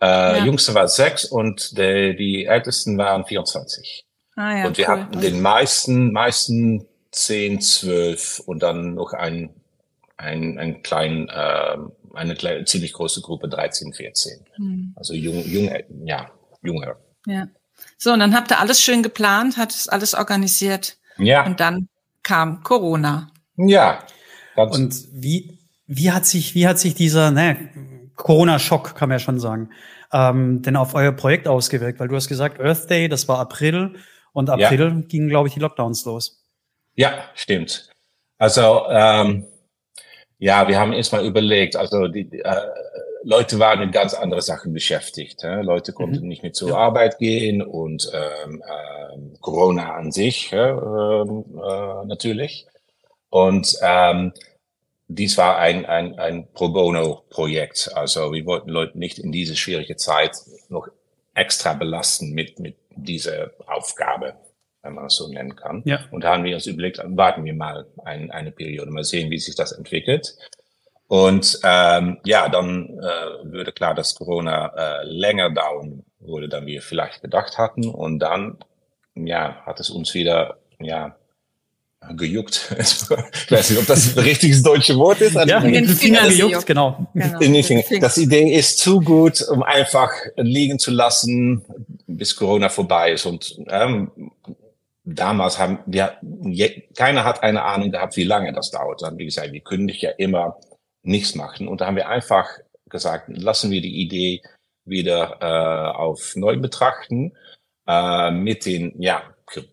Äh, 0.00 0.06
ja. 0.06 0.44
Jüngste 0.44 0.74
war 0.74 0.88
sechs 0.88 1.24
und 1.24 1.76
die, 1.76 2.14
die 2.16 2.46
ältesten 2.46 2.98
waren 2.98 3.24
24. 3.24 4.04
Ah, 4.36 4.58
ja, 4.58 4.66
und 4.66 4.78
wir 4.78 4.88
cool. 4.88 5.00
hatten 5.00 5.20
den 5.20 5.40
meisten, 5.40 6.12
meisten 6.12 6.86
zehn, 7.10 7.60
zwölf 7.60 8.40
und 8.40 8.62
dann 8.62 8.94
noch 8.94 9.12
ein, 9.12 9.50
ein, 10.16 10.58
ein 10.58 10.82
klein, 10.82 11.28
äh, 11.28 11.76
eine 12.14 12.34
kleine, 12.34 12.64
ziemlich 12.64 12.92
große 12.92 13.20
Gruppe 13.22 13.48
13, 13.48 13.92
14. 13.92 14.44
Hm. 14.54 14.92
Also 14.96 15.14
jung, 15.14 15.42
jung, 15.44 15.70
ja, 16.04 16.30
jünger. 16.62 16.96
Ja. 17.26 17.48
So, 17.96 18.12
und 18.12 18.20
dann 18.20 18.34
habt 18.34 18.50
ihr 18.50 18.60
alles 18.60 18.80
schön 18.80 19.02
geplant, 19.02 19.56
hat 19.56 19.70
es 19.70 19.88
alles 19.88 20.14
organisiert. 20.14 20.96
Ja. 21.18 21.44
Und 21.44 21.60
dann 21.60 21.88
kam 22.22 22.62
Corona. 22.62 23.30
Ja. 23.56 24.04
Und 24.56 24.94
wie, 25.12 25.58
wie 25.86 26.12
hat 26.12 26.26
sich, 26.26 26.54
wie 26.54 26.66
hat 26.68 26.78
sich 26.78 26.94
dieser, 26.94 27.30
ne, 27.30 27.70
Corona-Schock, 28.14 28.94
kann 28.94 29.08
man 29.08 29.18
ja 29.18 29.24
schon 29.24 29.40
sagen, 29.40 29.70
ähm, 30.12 30.62
denn 30.62 30.76
auf 30.76 30.94
euer 30.94 31.12
Projekt 31.12 31.48
ausgewirkt? 31.48 32.00
Weil 32.00 32.08
du 32.08 32.16
hast 32.16 32.28
gesagt, 32.28 32.60
Earth 32.60 32.90
Day, 32.90 33.08
das 33.08 33.28
war 33.28 33.38
April 33.38 33.96
und 34.32 34.50
April 34.50 34.80
ja. 34.80 35.02
gingen, 35.08 35.28
glaube 35.28 35.48
ich, 35.48 35.54
die 35.54 35.60
Lockdowns 35.60 36.04
los. 36.04 36.44
Ja, 36.94 37.24
stimmt. 37.34 37.90
Also 38.38 38.84
ähm, 38.90 39.46
ja, 40.38 40.68
wir 40.68 40.78
haben 40.78 40.92
erstmal 40.92 41.24
überlegt, 41.24 41.76
also 41.76 42.06
die, 42.08 42.28
äh, 42.38 42.60
Leute 43.22 43.58
waren 43.58 43.80
mit 43.80 43.92
ganz 43.92 44.14
anderen 44.14 44.42
Sachen 44.42 44.72
beschäftigt. 44.72 45.42
Äh? 45.44 45.62
Leute 45.62 45.92
konnten 45.92 46.22
mhm. 46.22 46.28
nicht 46.28 46.42
mehr 46.42 46.52
zur 46.52 46.70
ja. 46.70 46.76
Arbeit 46.76 47.18
gehen 47.18 47.62
und 47.62 48.10
ähm, 48.12 48.62
ähm, 49.12 49.34
Corona 49.40 49.94
an 49.94 50.12
sich 50.12 50.52
äh, 50.52 50.56
äh, 50.56 51.24
natürlich. 52.06 52.66
Und 53.30 53.76
ähm, 53.82 54.32
dies 55.08 55.38
war 55.38 55.58
ein, 55.58 55.86
ein, 55.86 56.18
ein 56.18 56.48
Pro 56.52 56.68
Bono-Projekt. 56.68 57.90
Also 57.94 58.32
wir 58.32 58.44
wollten 58.46 58.70
Leute 58.70 58.98
nicht 58.98 59.18
in 59.18 59.32
diese 59.32 59.56
schwierige 59.56 59.96
Zeit 59.96 60.36
noch 60.68 60.88
extra 61.34 61.72
belasten 61.72 62.32
mit, 62.32 62.58
mit 62.58 62.76
dieser 62.90 63.50
Aufgabe, 63.66 64.34
wenn 64.82 64.94
man 64.94 65.06
es 65.06 65.16
so 65.16 65.28
nennen 65.28 65.56
kann. 65.56 65.82
Ja. 65.86 66.00
Und 66.10 66.24
da 66.24 66.34
haben 66.34 66.44
wir 66.44 66.54
uns 66.54 66.66
überlegt, 66.66 67.00
warten 67.04 67.44
wir 67.44 67.54
mal 67.54 67.86
ein, 68.04 68.30
eine 68.30 68.50
Periode, 68.50 68.90
mal 68.90 69.04
sehen, 69.04 69.30
wie 69.30 69.38
sich 69.38 69.54
das 69.54 69.72
entwickelt. 69.72 70.36
Und 71.08 71.58
ähm, 71.64 72.18
ja, 72.24 72.50
dann 72.50 72.98
äh, 73.00 73.50
würde 73.50 73.72
klar, 73.72 73.94
dass 73.94 74.14
Corona 74.14 74.72
äh, 74.76 75.04
länger 75.04 75.50
dauern 75.50 76.04
würde, 76.20 76.48
dann 76.48 76.66
wir 76.66 76.82
vielleicht 76.82 77.22
gedacht 77.22 77.56
hatten. 77.56 77.88
Und 77.88 78.18
dann, 78.18 78.58
ja, 79.14 79.62
hat 79.64 79.80
es 79.80 79.88
uns 79.88 80.12
wieder, 80.12 80.58
ja, 80.78 81.16
gejuckt. 82.14 82.74
ich 82.78 83.50
weiß 83.50 83.70
nicht, 83.70 83.78
ob 83.80 83.86
das 83.86 84.14
das 84.14 84.24
richtige 84.24 84.60
deutsche 84.62 84.96
Wort 84.96 85.22
ist. 85.22 85.34
Ja, 85.34 85.60
in 85.60 85.72
den 85.72 85.88
Finger 85.88 86.28
gejuckt, 86.28 86.66
genau. 86.66 87.06
genau. 87.14 87.38
In 87.40 87.54
den 87.54 87.64
Finger. 87.64 87.82
Das 88.00 88.18
Idee 88.18 88.52
ist 88.54 88.78
zu 88.78 89.00
gut, 89.00 89.42
um 89.48 89.62
einfach 89.62 90.10
liegen 90.36 90.78
zu 90.78 90.90
lassen, 90.90 91.64
bis 92.06 92.36
Corona 92.36 92.68
vorbei 92.68 93.12
ist. 93.12 93.24
Und 93.24 93.58
ähm, 93.68 94.10
damals 95.04 95.58
haben 95.58 95.78
wir, 95.86 96.12
keiner 96.94 97.24
hat 97.24 97.42
eine 97.42 97.62
Ahnung 97.62 97.90
gehabt, 97.90 98.16
wie 98.16 98.24
lange 98.24 98.52
das 98.52 98.70
dauert. 98.70 99.02
Dann, 99.02 99.16
wie 99.18 99.24
gesagt, 99.24 99.52
wir 99.52 99.62
dich 99.86 100.02
ja 100.02 100.10
immer 100.10 100.58
nichts 101.08 101.34
machen. 101.34 101.66
Und 101.66 101.80
da 101.80 101.86
haben 101.86 101.96
wir 101.96 102.08
einfach 102.08 102.46
gesagt, 102.88 103.28
lassen 103.28 103.70
wir 103.70 103.80
die 103.80 104.00
Idee 104.00 104.42
wieder 104.84 105.38
äh, 105.40 105.96
auf 105.96 106.34
neu 106.36 106.56
betrachten 106.58 107.36
äh, 107.86 108.30
mit 108.30 108.66
den 108.66 109.00
ja, 109.00 109.22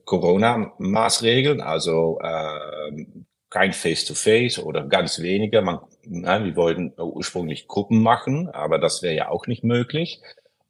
Corona-Maßregeln, 0.05 1.61
also 1.61 2.19
äh, 2.21 3.05
kein 3.49 3.73
Face-to-Face 3.73 4.59
-face 4.59 4.63
oder 4.63 4.85
ganz 4.85 5.21
weniger. 5.21 5.61
Man, 5.61 5.79
na, 6.03 6.43
wir 6.43 6.55
wollten 6.55 6.93
ursprünglich 6.97 7.67
Gruppen 7.67 8.01
machen, 8.01 8.49
aber 8.49 8.79
das 8.79 9.01
wäre 9.01 9.15
ja 9.15 9.29
auch 9.29 9.47
nicht 9.47 9.63
möglich. 9.63 10.21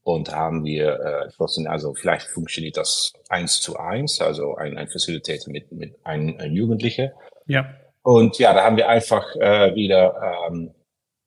Und 0.03 0.31
haben 0.31 0.63
wir 0.65 1.31
äh, 1.39 1.67
also 1.67 1.95
vielleicht 1.95 2.27
funktioniert 2.27 2.77
das 2.77 3.13
eins 3.29 3.59
zu 3.59 3.77
eins, 3.77 4.21
also 4.21 4.55
ein, 4.55 4.77
ein 4.77 4.87
Facilitator 4.87 5.51
mit, 5.51 5.71
mit 5.71 5.95
einem, 6.05 6.37
einem 6.37 6.55
Jugendlichen. 6.55 7.11
Ja. 7.47 7.73
Und 8.05 8.37
ja, 8.37 8.53
da 8.53 8.63
haben 8.63 8.77
wir 8.77 8.87
einfach 8.87 9.35
äh, 9.35 9.73
wieder 9.73 10.47
ähm, 10.47 10.75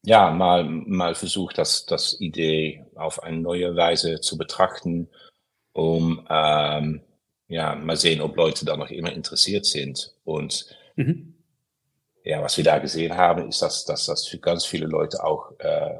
ja 0.04 0.30
mal 0.30 0.62
mal 0.62 1.16
versucht, 1.16 1.58
das 1.58 1.86
das 1.86 2.20
Idee 2.20 2.84
auf 2.94 3.20
eine 3.20 3.38
neue 3.38 3.74
Weise 3.74 4.20
zu 4.20 4.38
betrachten, 4.38 5.08
um 5.72 6.24
ähm, 6.30 7.00
ja 7.48 7.74
mal 7.74 7.96
sehen, 7.96 8.20
ob 8.20 8.36
Leute 8.36 8.64
da 8.64 8.76
noch 8.76 8.90
immer 8.90 9.12
interessiert 9.12 9.66
sind. 9.66 10.14
Und 10.22 10.66
mhm. 10.94 11.34
ja, 12.22 12.40
was 12.44 12.56
wir 12.56 12.62
da 12.64 12.78
gesehen 12.78 13.16
haben, 13.16 13.48
ist, 13.48 13.60
dass, 13.60 13.84
dass 13.84 14.06
das 14.06 14.28
für 14.28 14.38
ganz 14.38 14.64
viele 14.64 14.86
Leute 14.86 15.24
auch 15.24 15.50
äh, 15.58 15.98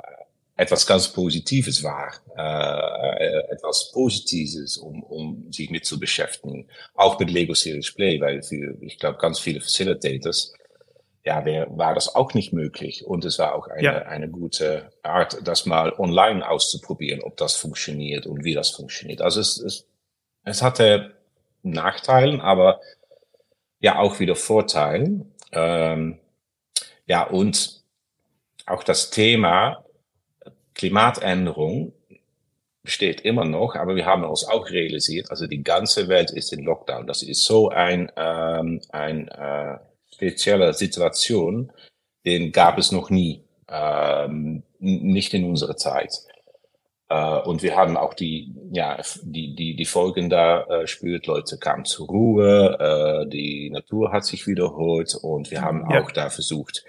etwas 0.54 0.86
ganz 0.86 1.08
Positives 1.08 1.82
war, 1.82 2.12
äh, 2.36 3.52
etwas 3.52 3.90
Positives, 3.90 4.76
um, 4.76 5.02
um 5.02 5.52
sich 5.52 5.70
mit 5.70 5.84
zu 5.84 5.98
beschäftigen, 5.98 6.68
auch 6.94 7.18
mit 7.18 7.32
Lego 7.32 7.54
Series 7.54 7.92
Play, 7.92 8.20
weil 8.20 8.44
für, 8.44 8.80
ich 8.80 8.96
glaube, 9.00 9.18
ganz 9.18 9.40
viele 9.40 9.60
Facilitators 9.60 10.54
ja, 11.28 11.44
wär, 11.44 11.66
war 11.76 11.94
das 11.94 12.14
auch 12.14 12.32
nicht 12.32 12.54
möglich. 12.54 13.04
Und 13.04 13.22
es 13.26 13.38
war 13.38 13.54
auch 13.54 13.68
eine, 13.68 13.82
ja. 13.82 13.98
eine 13.98 14.30
gute 14.30 14.90
Art, 15.02 15.46
das 15.46 15.66
mal 15.66 15.92
online 15.98 16.48
auszuprobieren, 16.48 17.22
ob 17.22 17.36
das 17.36 17.54
funktioniert 17.54 18.26
und 18.26 18.44
wie 18.44 18.54
das 18.54 18.70
funktioniert. 18.70 19.20
Also 19.20 19.40
es, 19.40 19.58
es, 19.58 19.86
es 20.44 20.62
hatte 20.62 21.14
Nachteilen, 21.62 22.40
aber 22.40 22.80
ja 23.78 23.98
auch 23.98 24.20
wieder 24.20 24.36
Vorteilen. 24.36 25.30
Ähm, 25.52 26.18
ja, 27.04 27.24
und 27.24 27.82
auch 28.64 28.82
das 28.82 29.10
Thema 29.10 29.84
Klimatänderung 30.72 31.92
besteht 32.82 33.20
immer 33.20 33.44
noch, 33.44 33.74
aber 33.74 33.96
wir 33.96 34.06
haben 34.06 34.24
uns 34.24 34.46
auch 34.46 34.70
realisiert, 34.70 35.30
also 35.30 35.46
die 35.46 35.62
ganze 35.62 36.08
Welt 36.08 36.30
ist 36.30 36.54
in 36.54 36.64
Lockdown. 36.64 37.06
Das 37.06 37.22
ist 37.22 37.44
so 37.44 37.68
ein, 37.68 38.10
ähm, 38.16 38.80
ein 38.88 39.28
äh, 39.28 39.76
spezielle 40.18 40.74
Situation, 40.74 41.72
den 42.26 42.50
gab 42.50 42.76
es 42.76 42.90
noch 42.90 43.08
nie, 43.08 43.44
ähm, 43.68 44.64
nicht 44.80 45.32
in 45.32 45.44
unserer 45.44 45.76
Zeit. 45.76 46.12
Äh, 47.08 47.38
und 47.42 47.62
wir 47.62 47.76
haben 47.76 47.96
auch 47.96 48.14
die, 48.14 48.52
ja, 48.72 49.00
die, 49.22 49.54
die, 49.54 49.76
die 49.76 49.84
Folgen 49.84 50.28
da 50.28 50.64
äh, 50.64 50.86
spürt. 50.88 51.26
Leute 51.26 51.56
kamen 51.56 51.84
zur 51.84 52.08
Ruhe, 52.08 52.76
äh, 52.80 53.30
die 53.30 53.70
Natur 53.70 54.12
hat 54.12 54.24
sich 54.24 54.46
wiederholt 54.48 55.14
und 55.22 55.52
wir 55.52 55.62
haben 55.62 55.88
ja. 55.88 56.02
auch 56.02 56.10
da 56.10 56.30
versucht, 56.30 56.84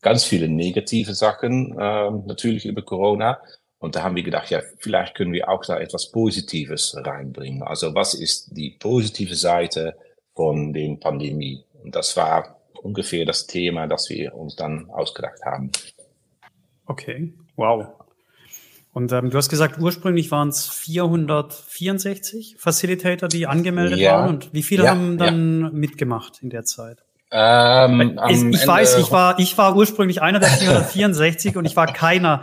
ganz 0.00 0.24
viele 0.24 0.48
negative 0.48 1.14
Sachen, 1.14 1.72
äh, 1.72 2.10
natürlich 2.26 2.64
über 2.64 2.82
Corona. 2.82 3.40
Und 3.80 3.96
da 3.96 4.04
haben 4.04 4.16
wir 4.16 4.22
gedacht, 4.22 4.50
ja, 4.50 4.60
vielleicht 4.78 5.16
können 5.16 5.32
wir 5.32 5.48
auch 5.48 5.64
da 5.64 5.78
etwas 5.78 6.10
Positives 6.10 6.96
reinbringen. 6.96 7.62
Also 7.62 7.94
was 7.94 8.14
ist 8.14 8.56
die 8.56 8.76
positive 8.78 9.34
Seite 9.34 9.96
von 10.34 10.72
den 10.72 10.98
Pandemie? 11.00 11.64
Und 11.82 11.94
das 11.94 12.16
war 12.16 12.57
ungefähr 12.82 13.24
das 13.24 13.46
Thema, 13.46 13.86
das 13.86 14.08
wir 14.10 14.34
uns 14.34 14.56
dann 14.56 14.88
ausgedacht 14.90 15.44
haben. 15.44 15.70
Okay, 16.86 17.34
wow. 17.56 17.86
Und 18.92 19.12
ähm, 19.12 19.30
du 19.30 19.36
hast 19.36 19.48
gesagt, 19.48 19.78
ursprünglich 19.78 20.30
waren 20.30 20.48
es 20.48 20.68
464 20.68 22.56
Facilitator, 22.58 23.28
die 23.28 23.46
angemeldet 23.46 23.98
ja. 23.98 24.14
waren. 24.14 24.28
Und 24.30 24.52
wie 24.52 24.62
viele 24.62 24.84
ja, 24.84 24.90
haben 24.90 25.18
dann 25.18 25.60
ja. 25.60 25.70
mitgemacht 25.70 26.42
in 26.42 26.50
der 26.50 26.64
Zeit? 26.64 27.04
Ähm, 27.30 28.18
ich, 28.28 28.42
ich 28.42 28.66
weiß, 28.66 28.96
ich 28.98 29.10
war, 29.12 29.38
ich 29.38 29.56
war 29.58 29.76
ursprünglich 29.76 30.22
einer 30.22 30.40
der 30.40 30.48
464 30.48 31.56
und 31.56 31.66
ich 31.66 31.76
war 31.76 31.86
keiner 31.92 32.42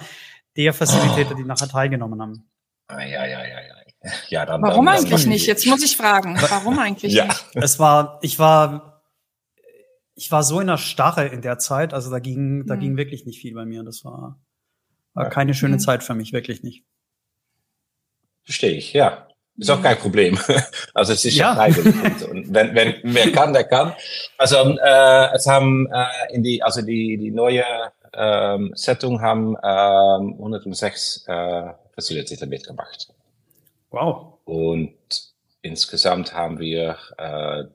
der 0.56 0.74
Facilitator, 0.74 1.36
die 1.36 1.44
nachher 1.44 1.68
teilgenommen 1.68 2.22
haben. 2.22 2.48
Ah, 2.88 3.02
ja, 3.02 3.26
ja, 3.26 3.40
ja, 3.42 3.60
ja. 4.04 4.12
ja 4.30 4.46
dann, 4.46 4.62
Warum 4.62 4.86
dann, 4.86 4.96
eigentlich 4.96 5.24
dann 5.24 5.30
nicht? 5.30 5.48
Jetzt 5.48 5.66
muss 5.66 5.84
ich 5.84 5.98
fragen. 5.98 6.38
Warum 6.50 6.78
eigentlich 6.78 7.14
ja. 7.14 7.26
nicht? 7.26 7.46
Es 7.56 7.80
war, 7.80 8.20
ich 8.22 8.38
war, 8.38 8.95
ich 10.16 10.32
war 10.32 10.44
so 10.44 10.60
in 10.60 10.68
der 10.68 10.78
Starre 10.78 11.28
in 11.28 11.42
der 11.42 11.60
Zeit, 11.60 11.94
also 11.94 12.10
da 12.10 12.20
ging, 12.20 12.66
da 12.66 12.76
mhm. 12.76 12.80
ging 12.80 12.98
wirklich 12.98 13.26
nicht 13.26 13.40
viel 13.40 13.54
bei 13.54 13.66
mir. 13.66 13.84
Das 13.84 14.04
war, 14.06 14.40
war 15.14 15.30
keine 15.30 15.54
schöne 15.54 15.76
mhm. 15.76 15.80
Zeit 15.80 16.04
für 16.04 16.16
mich, 16.16 16.34
wirklich 16.34 16.64
nicht. 16.64 16.86
Verstehe 18.44 18.72
ich, 18.72 18.94
ja. 18.94 19.28
Ist 19.58 19.70
auch 19.70 19.82
kein 19.82 19.98
Problem. 19.98 20.38
Also 20.94 21.12
es 21.12 21.26
ist 21.26 21.36
ja, 21.36 21.50
ja 21.50 21.56
freiwillig. 21.56 22.30
und 22.30 22.54
wenn, 22.54 22.74
wenn 22.74 22.96
wer 23.04 23.32
kann, 23.32 23.52
der 23.52 23.66
kann. 23.66 23.94
Also 24.38 24.56
äh, 24.56 25.34
es 25.34 25.46
haben 25.46 25.88
äh, 25.92 26.34
in 26.34 26.42
die, 26.42 26.64
also 26.64 26.82
die 26.82 27.18
die 27.18 27.32
neue 27.32 27.64
ähm, 28.14 28.72
Settung 28.76 29.22
haben 29.22 29.58
ähm, 29.62 30.36
106 30.38 31.26
äh, 31.28 31.74
Facilitator 31.94 32.48
mitgemacht. 32.48 33.14
Wow. 33.92 34.40
Und 34.46 34.96
insgesamt 35.62 36.34
haben 36.34 36.60
wir 36.60 36.98
äh, 37.18 37.66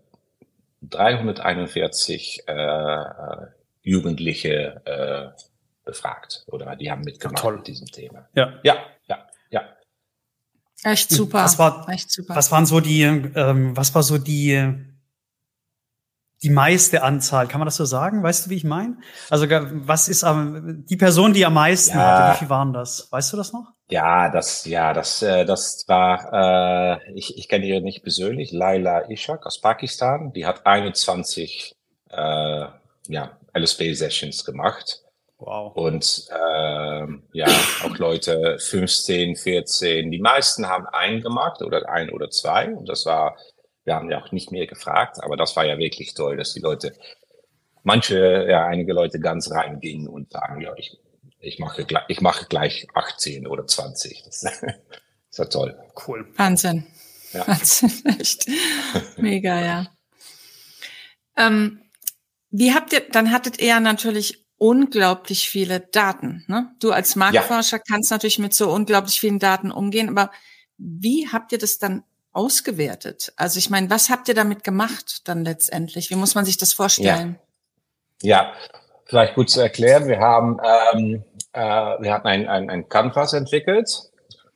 341 0.82 2.44
äh, 2.46 2.52
äh, 2.52 3.46
Jugendliche 3.82 4.82
äh, 4.84 5.40
befragt 5.84 6.44
oder 6.46 6.76
die 6.76 6.90
haben 6.90 7.02
mitgemacht 7.02 7.44
Ach, 7.44 7.52
mit 7.52 7.66
diesem 7.66 7.86
Thema. 7.86 8.28
Ja. 8.34 8.54
Ja, 8.62 8.76
ja, 9.06 9.26
ja. 9.50 9.62
Echt 10.82 11.10
super. 11.10 11.44
Was, 11.44 11.58
war, 11.58 11.88
Echt 11.88 12.10
super. 12.10 12.34
was 12.34 12.50
waren 12.50 12.66
so 12.66 12.80
die, 12.80 13.02
ähm, 13.02 13.76
was 13.76 13.94
war 13.94 14.02
so 14.02 14.18
die, 14.18 14.74
die 16.42 16.50
meiste 16.50 17.02
Anzahl? 17.02 17.48
Kann 17.48 17.58
man 17.58 17.66
das 17.66 17.76
so 17.76 17.84
sagen? 17.84 18.22
Weißt 18.22 18.46
du, 18.46 18.50
wie 18.50 18.56
ich 18.56 18.64
meine? 18.64 18.96
Also, 19.28 19.46
was 19.48 20.08
ist 20.08 20.22
ähm, 20.22 20.84
die 20.88 20.96
Person, 20.96 21.34
die 21.34 21.44
am 21.44 21.54
meisten 21.54 21.98
ja. 21.98 22.04
hatte? 22.04 22.34
Wie 22.34 22.38
viel 22.38 22.50
waren 22.50 22.72
das? 22.72 23.10
Weißt 23.10 23.32
du 23.32 23.36
das 23.36 23.52
noch? 23.52 23.72
Ja, 23.90 24.30
das, 24.30 24.64
ja, 24.66 24.92
das, 24.92 25.20
äh, 25.20 25.44
das 25.44 25.84
war, 25.88 27.00
äh, 27.02 27.12
ich, 27.12 27.36
ich 27.36 27.48
kenne 27.48 27.66
die 27.66 27.80
nicht 27.80 28.02
persönlich, 28.02 28.52
Laila 28.52 29.10
Ishak 29.10 29.44
aus 29.46 29.60
Pakistan. 29.60 30.32
Die 30.32 30.46
hat 30.46 30.64
21, 30.64 31.74
äh, 32.10 32.66
ja, 33.08 33.38
LSP-Sessions 33.52 34.44
gemacht. 34.44 35.02
Wow. 35.38 35.74
Und 35.74 36.28
äh, 36.30 37.06
ja, 37.32 37.48
auch 37.84 37.96
Leute 37.98 38.58
15, 38.60 39.34
14. 39.36 40.10
Die 40.10 40.20
meisten 40.20 40.68
haben 40.68 40.86
einen 40.86 41.20
gemacht 41.20 41.62
oder 41.62 41.88
ein 41.88 42.10
oder 42.10 42.30
zwei. 42.30 42.72
Und 42.72 42.88
das 42.88 43.06
war, 43.06 43.36
wir 43.84 43.96
haben 43.96 44.10
ja 44.10 44.22
auch 44.22 44.30
nicht 44.30 44.52
mehr 44.52 44.66
gefragt, 44.66 45.16
aber 45.20 45.36
das 45.36 45.56
war 45.56 45.64
ja 45.64 45.78
wirklich 45.78 46.14
toll, 46.14 46.36
dass 46.36 46.52
die 46.52 46.60
Leute, 46.60 46.92
manche, 47.82 48.46
ja, 48.48 48.66
einige 48.66 48.92
Leute 48.92 49.18
ganz 49.18 49.50
reingingen 49.50 50.06
und 50.06 50.30
sagen, 50.30 50.60
ja, 50.60 50.74
ich, 50.76 50.96
ich 51.40 51.58
mache 51.58 51.84
gleich, 51.84 52.04
ich 52.08 52.20
mache 52.20 52.46
gleich 52.46 52.86
18 52.94 53.46
oder 53.46 53.66
20. 53.66 54.22
Das, 54.24 54.40
das 55.30 55.38
war 55.38 55.50
toll. 55.50 55.78
Cool. 56.06 56.28
Wahnsinn. 56.36 56.86
Ja. 57.32 57.46
Wahnsinn, 57.48 57.92
echt. 58.20 58.46
Mega, 59.16 59.60
ja. 59.60 59.86
Ähm, 61.36 61.80
wie 62.50 62.74
habt 62.74 62.92
ihr, 62.92 63.00
dann 63.08 63.30
hattet 63.30 63.60
ihr 63.60 63.68
ja 63.68 63.80
natürlich 63.80 64.44
unglaublich 64.58 65.48
viele 65.48 65.80
Daten. 65.80 66.44
Ne? 66.46 66.74
Du 66.80 66.92
als 66.92 67.16
Marktforscher 67.16 67.78
ja. 67.78 67.82
kannst 67.88 68.10
natürlich 68.10 68.38
mit 68.38 68.52
so 68.52 68.70
unglaublich 68.70 69.18
vielen 69.18 69.38
Daten 69.38 69.70
umgehen, 69.70 70.08
aber 70.08 70.30
wie 70.76 71.28
habt 71.28 71.52
ihr 71.52 71.58
das 71.58 71.78
dann 71.78 72.04
ausgewertet? 72.32 73.32
Also 73.36 73.58
ich 73.58 73.70
meine, 73.70 73.88
was 73.88 74.10
habt 74.10 74.28
ihr 74.28 74.34
damit 74.34 74.62
gemacht 74.64 75.22
dann 75.28 75.44
letztendlich? 75.44 76.10
Wie 76.10 76.16
muss 76.16 76.34
man 76.34 76.44
sich 76.44 76.58
das 76.58 76.74
vorstellen? 76.74 77.38
Ja, 78.22 78.52
ja. 78.52 78.79
Vielleicht 79.10 79.34
gut 79.34 79.50
zu 79.50 79.60
erklären. 79.60 80.06
Wir 80.06 80.20
haben, 80.20 80.58
ähm, 80.94 81.24
äh, 81.52 81.60
wir 81.60 82.14
hatten 82.14 82.28
ein, 82.28 82.48
ein, 82.48 82.70
ein 82.70 82.88
Canvas 82.88 83.32
entwickelt, 83.32 83.88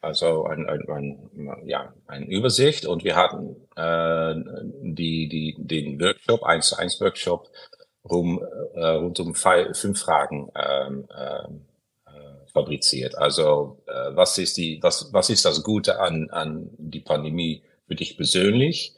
also 0.01 0.45
ein, 0.45 0.69
ein, 0.69 0.89
ein, 0.89 1.67
ja, 1.67 1.93
eine 2.07 2.27
Übersicht 2.27 2.87
und 2.87 3.03
wir 3.03 3.17
hatten 3.17 3.57
äh, 3.75 4.35
die, 4.81 5.29
die, 5.29 5.57
den 5.59 6.01
Workshop, 6.01 6.45
1 6.45 6.69
zu 6.69 6.79
1 6.79 7.01
Workshop 7.01 7.51
rum, 8.09 8.41
äh, 8.75 8.87
rund 8.87 9.19
um 9.19 9.35
fünf 9.35 10.01
Fragen 10.01 10.53
ähm, 10.55 11.09
ähm, 11.19 11.65
äh, 12.07 12.53
fabriziert. 12.53 13.19
Also 13.19 13.83
äh, 13.87 14.15
was 14.15 14.39
ist 14.39 14.57
die, 14.57 14.79
was, 14.83 15.13
was 15.13 15.31
ist 15.31 15.45
das 15.45 15.65
Gute 15.65 15.99
an, 15.99 16.31
an 16.31 16.71
die 16.79 17.01
Pandemie 17.01 17.65
für 17.89 17.97
dich 17.97 18.17
persönlich, 18.17 18.95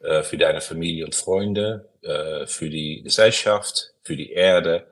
äh, 0.00 0.24
für 0.24 0.38
deine 0.38 0.60
Familie 0.60 1.04
und 1.04 1.14
Freunde, 1.14 1.88
äh, 2.02 2.46
für 2.46 2.68
die 2.68 3.02
Gesellschaft, 3.04 3.91
für 4.02 4.16
die 4.16 4.32
Erde 4.32 4.86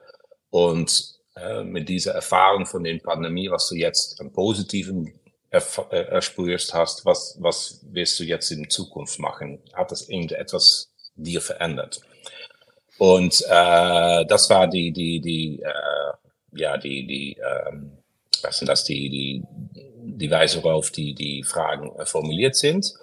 und 0.49 1.15
äh, 1.35 1.63
mit 1.63 1.89
dieser 1.89 2.13
Erfahrung 2.13 2.65
von 2.65 2.83
der 2.83 2.97
Pandemie, 2.99 3.49
was 3.49 3.69
du 3.69 3.75
jetzt 3.75 4.19
am 4.19 4.31
Positiven 4.31 5.13
erspürst 5.49 6.73
hast, 6.73 7.05
was, 7.05 7.35
was 7.39 7.81
wirst 7.91 8.19
du 8.19 8.23
jetzt 8.23 8.51
in 8.51 8.69
Zukunft 8.69 9.19
machen? 9.19 9.59
Hat 9.73 9.91
das 9.91 10.07
irgendetwas 10.07 10.93
dir 11.15 11.41
verändert? 11.41 12.01
Und 12.97 13.41
äh, 13.49 14.25
das 14.25 14.49
war 14.49 14.67
die, 14.67 14.91
die, 14.91 15.19
die, 15.19 15.61
äh, 15.61 16.13
ja, 16.53 16.77
die, 16.77 17.05
die, 17.05 17.37
ähm, 17.37 17.97
was 18.43 18.59
sind 18.59 18.67
das, 18.67 18.85
die, 18.85 19.09
die, 19.09 19.43
die 20.03 20.31
Weise, 20.31 20.63
worauf 20.63 20.91
die, 20.91 21.13
die 21.13 21.43
Fragen 21.43 21.91
äh, 21.99 22.05
formuliert 22.05 22.55
sind. 22.55 22.93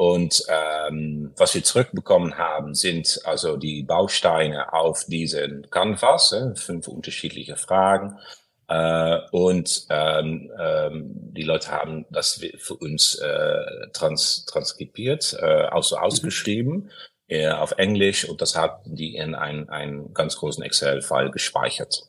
Und 0.00 0.44
ähm, 0.48 1.30
was 1.36 1.54
wir 1.54 1.62
zurückbekommen 1.62 2.38
haben, 2.38 2.74
sind 2.74 3.20
also 3.24 3.58
die 3.58 3.82
Bausteine 3.82 4.72
auf 4.72 5.04
diesen 5.04 5.68
Canvas, 5.68 6.32
äh, 6.32 6.56
fünf 6.56 6.88
unterschiedliche 6.88 7.56
Fragen. 7.56 8.18
Äh, 8.66 9.18
und 9.30 9.84
ähm, 9.90 10.50
ähm, 10.58 11.10
die 11.34 11.42
Leute 11.42 11.70
haben 11.70 12.06
das 12.08 12.42
für 12.56 12.76
uns 12.76 13.16
äh, 13.16 13.88
trans 13.92 14.46
transkribiert, 14.46 15.36
äh, 15.38 15.44
also 15.44 15.98
ausgeschrieben 15.98 16.90
äh, 17.28 17.50
auf 17.50 17.72
Englisch 17.72 18.26
und 18.26 18.40
das 18.40 18.56
hat 18.56 18.80
die 18.86 19.16
in 19.16 19.34
einen, 19.34 19.68
einen 19.68 20.14
ganz 20.14 20.36
großen 20.36 20.64
Excel-File 20.64 21.30
gespeichert. 21.30 22.04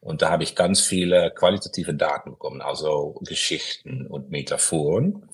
Und 0.00 0.20
da 0.20 0.30
habe 0.30 0.42
ich 0.42 0.56
ganz 0.56 0.80
viele 0.80 1.30
qualitative 1.30 1.94
Daten 1.94 2.32
bekommen, 2.32 2.60
also 2.60 3.20
Geschichten 3.22 4.08
und 4.08 4.30
Metaphoren. 4.32 5.28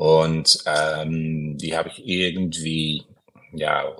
Und 0.00 0.64
ähm, 0.64 1.58
die 1.58 1.76
habe 1.76 1.90
ich 1.90 2.06
irgendwie, 2.06 3.04
ja, 3.52 3.94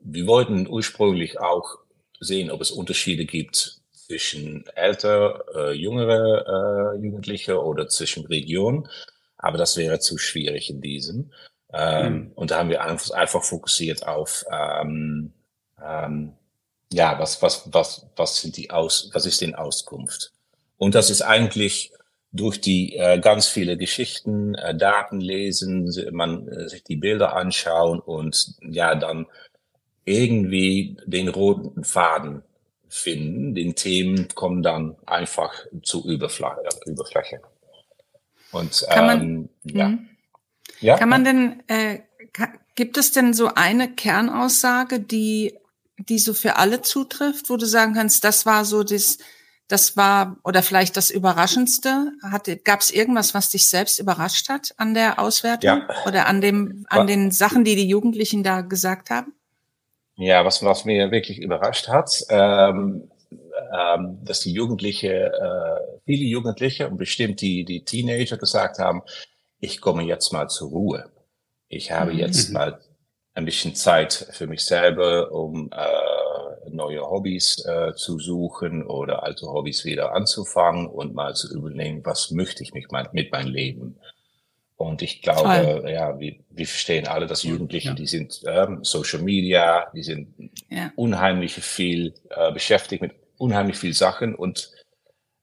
wir 0.00 0.26
wollten 0.26 0.66
ursprünglich 0.66 1.38
auch 1.38 1.80
sehen, 2.18 2.50
ob 2.50 2.62
es 2.62 2.70
Unterschiede 2.70 3.26
gibt 3.26 3.82
zwischen 3.92 4.66
älter, 4.74 5.44
äh, 5.54 5.72
jüngere 5.72 6.94
äh, 6.96 7.04
Jugendliche 7.04 7.62
oder 7.62 7.88
zwischen 7.88 8.24
Regionen. 8.24 8.88
Aber 9.36 9.58
das 9.58 9.76
wäre 9.76 9.98
zu 9.98 10.16
schwierig 10.16 10.70
in 10.70 10.80
diesem. 10.80 11.30
Ähm, 11.74 12.12
mhm. 12.12 12.32
Und 12.34 12.50
da 12.50 12.60
haben 12.60 12.70
wir 12.70 12.82
einfach, 12.82 13.10
einfach 13.10 13.44
fokussiert 13.44 14.08
auf, 14.08 14.46
ähm, 14.50 15.34
ähm, 15.84 16.32
ja, 16.90 17.18
was, 17.18 17.42
was, 17.42 17.68
was, 17.70 18.06
was 18.16 18.40
sind 18.40 18.56
die 18.56 18.70
Aus, 18.70 19.10
was 19.12 19.26
ist 19.26 19.42
denn 19.42 19.54
Auskunft? 19.54 20.32
Und 20.78 20.94
das 20.94 21.10
ist 21.10 21.20
eigentlich 21.20 21.92
durch 22.32 22.60
die 22.60 22.96
äh, 22.96 23.18
ganz 23.18 23.48
viele 23.48 23.76
Geschichten, 23.76 24.54
äh, 24.54 24.76
Daten 24.76 25.20
lesen, 25.20 25.90
man 26.12 26.46
äh, 26.48 26.68
sich 26.68 26.84
die 26.84 26.96
Bilder 26.96 27.34
anschauen 27.34 28.00
und 28.00 28.54
ja, 28.60 28.94
dann 28.94 29.26
irgendwie 30.04 30.96
den 31.06 31.28
roten 31.28 31.84
Faden 31.84 32.42
finden. 32.88 33.54
Den 33.54 33.74
Themen 33.74 34.28
kommen 34.34 34.62
dann 34.62 34.96
einfach 35.06 35.52
zu 35.82 36.06
Überfläche. 36.06 36.68
Überfläche. 36.86 37.40
Und 38.52 38.86
ähm, 38.90 39.48
ja. 39.64 39.88
Mhm. 39.88 40.08
Ja? 40.80 40.96
Kann 40.96 41.08
man 41.08 41.24
denn, 41.24 41.62
äh, 41.66 42.00
gibt 42.74 42.96
es 42.96 43.12
denn 43.12 43.34
so 43.34 43.50
eine 43.54 43.92
Kernaussage, 43.92 45.00
die, 45.00 45.58
die 45.98 46.18
so 46.18 46.34
für 46.34 46.56
alle 46.56 46.82
zutrifft, 46.82 47.50
wo 47.50 47.56
du 47.56 47.66
sagen 47.66 47.94
kannst, 47.94 48.24
das 48.24 48.46
war 48.46 48.64
so 48.64 48.84
das, 48.84 49.18
das 49.68 49.96
war, 49.96 50.38
oder 50.44 50.62
vielleicht 50.62 50.96
das 50.96 51.10
Überraschendste? 51.10 52.12
Gab 52.64 52.80
es 52.80 52.90
irgendwas, 52.90 53.34
was 53.34 53.50
dich 53.50 53.68
selbst 53.68 53.98
überrascht 53.98 54.48
hat 54.48 54.74
an 54.78 54.94
der 54.94 55.18
Auswertung? 55.20 55.82
Ja. 55.88 56.06
Oder 56.06 56.26
an 56.26 56.40
dem, 56.40 56.86
an 56.88 57.06
den 57.06 57.30
Sachen, 57.30 57.64
die 57.64 57.76
die 57.76 57.88
Jugendlichen 57.88 58.42
da 58.42 58.62
gesagt 58.62 59.10
haben? 59.10 59.34
Ja, 60.16 60.44
was, 60.44 60.64
was 60.64 60.84
mir 60.84 61.10
wirklich 61.10 61.38
überrascht 61.38 61.88
hat, 61.88 62.10
ähm, 62.30 63.10
ähm, 63.30 64.18
dass 64.24 64.40
die 64.40 64.52
Jugendliche, 64.52 65.32
äh, 65.32 66.00
viele 66.04 66.24
Jugendliche 66.24 66.88
und 66.88 66.96
bestimmt 66.96 67.40
die, 67.40 67.64
die 67.64 67.84
Teenager 67.84 68.38
gesagt 68.38 68.78
haben, 68.78 69.02
ich 69.60 69.80
komme 69.80 70.02
jetzt 70.02 70.32
mal 70.32 70.48
zur 70.48 70.70
Ruhe. 70.70 71.10
Ich 71.68 71.92
habe 71.92 72.12
mhm. 72.12 72.18
jetzt 72.18 72.50
mal 72.50 72.80
ein 73.34 73.44
bisschen 73.44 73.74
Zeit 73.74 74.28
für 74.32 74.46
mich 74.46 74.64
selber, 74.64 75.30
um 75.30 75.70
äh, 75.72 76.17
neue 76.70 77.02
Hobbys 77.02 77.64
äh, 77.66 77.94
zu 77.94 78.18
suchen 78.18 78.84
oder 78.84 79.22
alte 79.22 79.46
Hobbys 79.46 79.84
wieder 79.84 80.14
anzufangen 80.14 80.86
und 80.86 81.14
mal 81.14 81.34
zu 81.34 81.52
überlegen, 81.54 82.04
was 82.04 82.30
möchte 82.30 82.62
ich 82.62 82.74
mich 82.74 82.88
mein, 82.90 83.08
mit 83.12 83.32
meinem 83.32 83.52
Leben. 83.52 83.96
Und 84.76 85.02
ich 85.02 85.22
glaube, 85.22 85.80
Toll. 85.82 85.90
ja, 85.90 86.20
wir, 86.20 86.36
wir 86.50 86.66
verstehen 86.66 87.08
alle, 87.08 87.26
dass 87.26 87.42
Jugendliche, 87.42 87.88
ja. 87.88 87.94
die 87.94 88.06
sind 88.06 88.40
ähm, 88.46 88.84
Social 88.84 89.22
Media, 89.22 89.90
die 89.92 90.04
sind 90.04 90.34
ja. 90.70 90.92
unheimlich 90.94 91.54
viel 91.54 92.14
äh, 92.30 92.52
beschäftigt 92.52 93.02
mit 93.02 93.12
unheimlich 93.38 93.76
viel 93.76 93.94
Sachen 93.94 94.34
und 94.34 94.70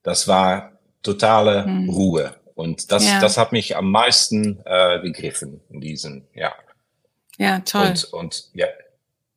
das 0.03 0.27
war 0.27 0.79
totale 1.03 1.65
hm. 1.65 1.89
Ruhe. 1.89 2.35
Und 2.55 2.91
das, 2.91 3.05
ja. 3.05 3.19
das 3.19 3.37
hat 3.37 3.51
mich 3.51 3.75
am 3.75 3.91
meisten 3.91 4.61
äh, 4.65 5.01
gegriffen 5.01 5.61
in 5.69 5.81
diesen, 5.81 6.27
ja. 6.33 6.53
Ja, 7.37 7.59
toll. 7.59 7.87
Und, 7.87 8.13
und 8.13 8.49
ja, 8.53 8.67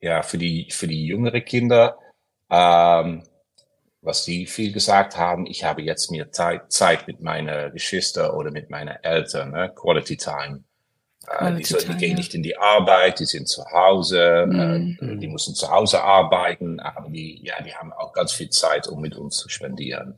ja, 0.00 0.22
für 0.22 0.38
die, 0.38 0.68
für 0.70 0.86
die 0.86 1.06
jüngere 1.06 1.40
Kinder, 1.40 1.98
ähm, 2.50 3.22
was 4.00 4.24
sie 4.24 4.46
viel 4.46 4.72
gesagt 4.72 5.16
haben, 5.16 5.46
ich 5.46 5.64
habe 5.64 5.82
jetzt 5.82 6.10
mehr 6.10 6.30
Zeit, 6.30 6.72
Zeit 6.72 7.06
mit 7.06 7.20
meiner 7.20 7.70
Geschwister 7.70 8.36
oder 8.36 8.50
mit 8.50 8.70
meinen 8.70 8.96
Eltern, 9.02 9.50
ne? 9.50 9.72
Quality 9.74 10.16
Time. 10.16 10.64
Äh, 11.26 11.56
die, 11.56 11.64
so, 11.64 11.76
die 11.78 11.96
gehen 11.96 12.12
ja. 12.12 12.16
nicht 12.16 12.34
in 12.34 12.42
die 12.42 12.56
Arbeit, 12.56 13.20
die 13.20 13.26
sind 13.26 13.48
zu 13.48 13.64
Hause, 13.64 14.46
mhm. 14.48 14.98
äh, 15.00 15.16
die 15.16 15.28
müssen 15.28 15.54
zu 15.54 15.70
Hause 15.70 16.02
arbeiten, 16.02 16.80
aber 16.80 17.10
die, 17.10 17.40
ja, 17.44 17.60
die 17.62 17.74
haben 17.74 17.92
auch 17.92 18.12
ganz 18.12 18.32
viel 18.32 18.50
Zeit, 18.50 18.86
um 18.86 19.00
mit 19.00 19.16
uns 19.16 19.36
zu 19.36 19.48
spendieren. 19.48 20.16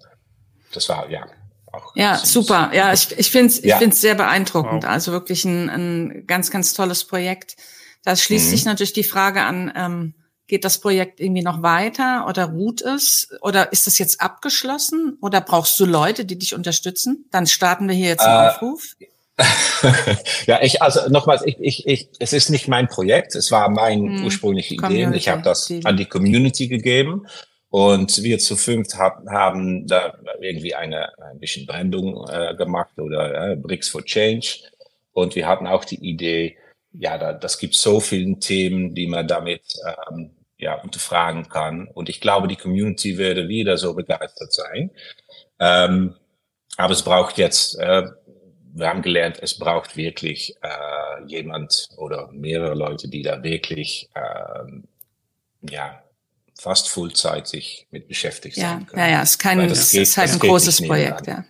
Das 0.72 0.88
war, 0.88 1.08
ja, 1.10 1.26
auch 1.72 1.94
ja, 1.94 2.16
super. 2.16 2.70
Ja, 2.72 2.92
ich, 2.92 3.16
ich 3.18 3.30
finde 3.30 3.48
es 3.48 3.58
ich 3.58 3.70
ja. 3.70 3.78
find's 3.78 4.00
sehr 4.00 4.14
beeindruckend. 4.14 4.84
Wow. 4.84 4.90
Also 4.90 5.12
wirklich 5.12 5.44
ein, 5.44 5.68
ein 5.68 6.26
ganz, 6.26 6.50
ganz 6.50 6.74
tolles 6.74 7.04
Projekt. 7.04 7.56
Da 8.04 8.16
schließt 8.16 8.46
mhm. 8.46 8.50
sich 8.50 8.64
natürlich 8.64 8.92
die 8.92 9.04
Frage 9.04 9.42
an, 9.42 9.72
ähm, 9.76 10.14
geht 10.46 10.64
das 10.64 10.80
Projekt 10.80 11.20
irgendwie 11.20 11.42
noch 11.42 11.62
weiter 11.62 12.26
oder 12.28 12.46
ruht 12.46 12.82
es? 12.82 13.30
Oder 13.40 13.72
ist 13.72 13.86
das 13.86 13.98
jetzt 13.98 14.20
abgeschlossen? 14.20 15.16
Oder 15.22 15.40
brauchst 15.40 15.78
du 15.78 15.86
Leute, 15.86 16.24
die 16.24 16.38
dich 16.38 16.54
unterstützen? 16.54 17.26
Dann 17.30 17.46
starten 17.46 17.88
wir 17.88 17.94
hier 17.94 18.08
jetzt 18.08 18.22
einen 18.22 18.46
äh, 18.46 18.50
Aufruf. 18.50 18.96
ja, 20.46 20.60
ich, 20.60 20.82
also 20.82 21.08
nochmals, 21.08 21.42
ich, 21.46 21.58
ich, 21.60 21.86
ich, 21.86 22.08
es 22.18 22.32
ist 22.32 22.50
nicht 22.50 22.68
mein 22.68 22.88
Projekt, 22.88 23.34
es 23.34 23.50
war 23.50 23.70
meine 23.70 24.18
hm, 24.18 24.24
ursprüngliche 24.24 24.74
Idee. 24.74 25.10
Ich 25.14 25.28
habe 25.28 25.42
das 25.42 25.72
an 25.84 25.96
die 25.96 26.04
Community 26.04 26.68
gegeben 26.68 27.26
und 27.70 28.22
wir 28.22 28.38
zu 28.38 28.56
fünft 28.56 28.96
hab, 28.96 29.26
haben 29.28 29.86
da 29.86 30.14
irgendwie 30.40 30.74
eine 30.74 31.16
ein 31.18 31.38
bisschen 31.38 31.64
Brandung 31.64 32.28
äh, 32.28 32.54
gemacht 32.56 32.98
oder 32.98 33.52
äh, 33.52 33.56
Bricks 33.56 33.88
for 33.88 34.04
Change. 34.04 34.58
Und 35.12 35.36
wir 35.36 35.46
hatten 35.46 35.66
auch 35.66 35.84
die 35.84 36.00
Idee, 36.00 36.56
ja, 36.92 37.18
da, 37.18 37.32
das 37.32 37.58
gibt 37.58 37.74
so 37.74 38.00
viele 38.00 38.38
Themen, 38.38 38.94
die 38.94 39.06
man 39.06 39.28
damit 39.28 39.62
ähm, 40.10 40.32
ja, 40.58 40.74
unterfragen 40.74 41.48
kann. 41.48 41.88
Und 41.88 42.08
ich 42.08 42.20
glaube, 42.20 42.48
die 42.48 42.56
Community 42.56 43.18
würde 43.18 43.48
wieder 43.48 43.78
so 43.78 43.94
begeistert 43.94 44.52
sein. 44.52 44.90
Ähm, 45.58 46.16
aber 46.76 46.92
es 46.92 47.02
braucht 47.02 47.38
jetzt, 47.38 47.78
äh, 47.78 48.04
wir 48.72 48.88
haben 48.88 49.02
gelernt, 49.02 49.38
es 49.40 49.58
braucht 49.58 49.96
wirklich 49.96 50.56
äh, 50.62 51.24
jemand 51.26 51.88
oder 51.96 52.30
mehrere 52.32 52.74
Leute, 52.74 53.08
die 53.08 53.22
da 53.22 53.42
wirklich 53.42 54.08
äh, 54.14 55.70
ja, 55.70 56.02
fast 56.58 56.88
Fullzeit 56.88 57.48
sich 57.48 57.86
mit 57.90 58.06
beschäftigt 58.08 58.56
ja, 58.56 58.70
sein 58.70 58.86
können. 58.86 59.02
Ja, 59.02 59.08
ja, 59.08 59.22
es 59.22 59.30
ist, 59.30 59.38
kein, 59.38 59.60
es 59.60 59.92
geht, 59.92 60.02
ist 60.02 60.16
halt 60.16 60.30
ein 60.30 60.38
großes 60.38 60.86
Projekt, 60.86 61.26
ja. 61.26 61.44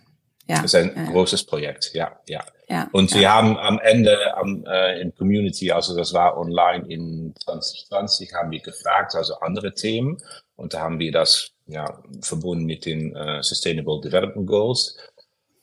Ja, 0.50 0.62
das 0.62 0.74
ist 0.74 0.74
ein 0.74 0.92
ja, 0.96 1.10
großes 1.12 1.44
Projekt, 1.44 1.92
ja, 1.94 2.18
ja. 2.26 2.44
ja 2.68 2.88
und 2.92 3.14
wir 3.14 3.32
haben 3.32 3.56
am 3.56 3.78
Ende 3.78 4.36
am, 4.36 4.64
äh, 4.66 5.00
in 5.00 5.14
Community, 5.14 5.70
also 5.70 5.96
das 5.96 6.12
war 6.12 6.36
online 6.36 6.86
in 6.88 7.34
2020, 7.44 8.32
haben 8.34 8.50
wir 8.50 8.60
gefragt, 8.60 9.14
also 9.14 9.34
andere 9.40 9.74
Themen. 9.74 10.18
Und 10.56 10.74
da 10.74 10.80
haben 10.80 10.98
wir 10.98 11.12
das 11.12 11.52
ja 11.66 12.02
verbunden 12.20 12.64
mit 12.64 12.84
den 12.84 13.14
äh, 13.14 13.42
Sustainable 13.42 14.00
Development 14.00 14.46
Goals. 14.46 14.96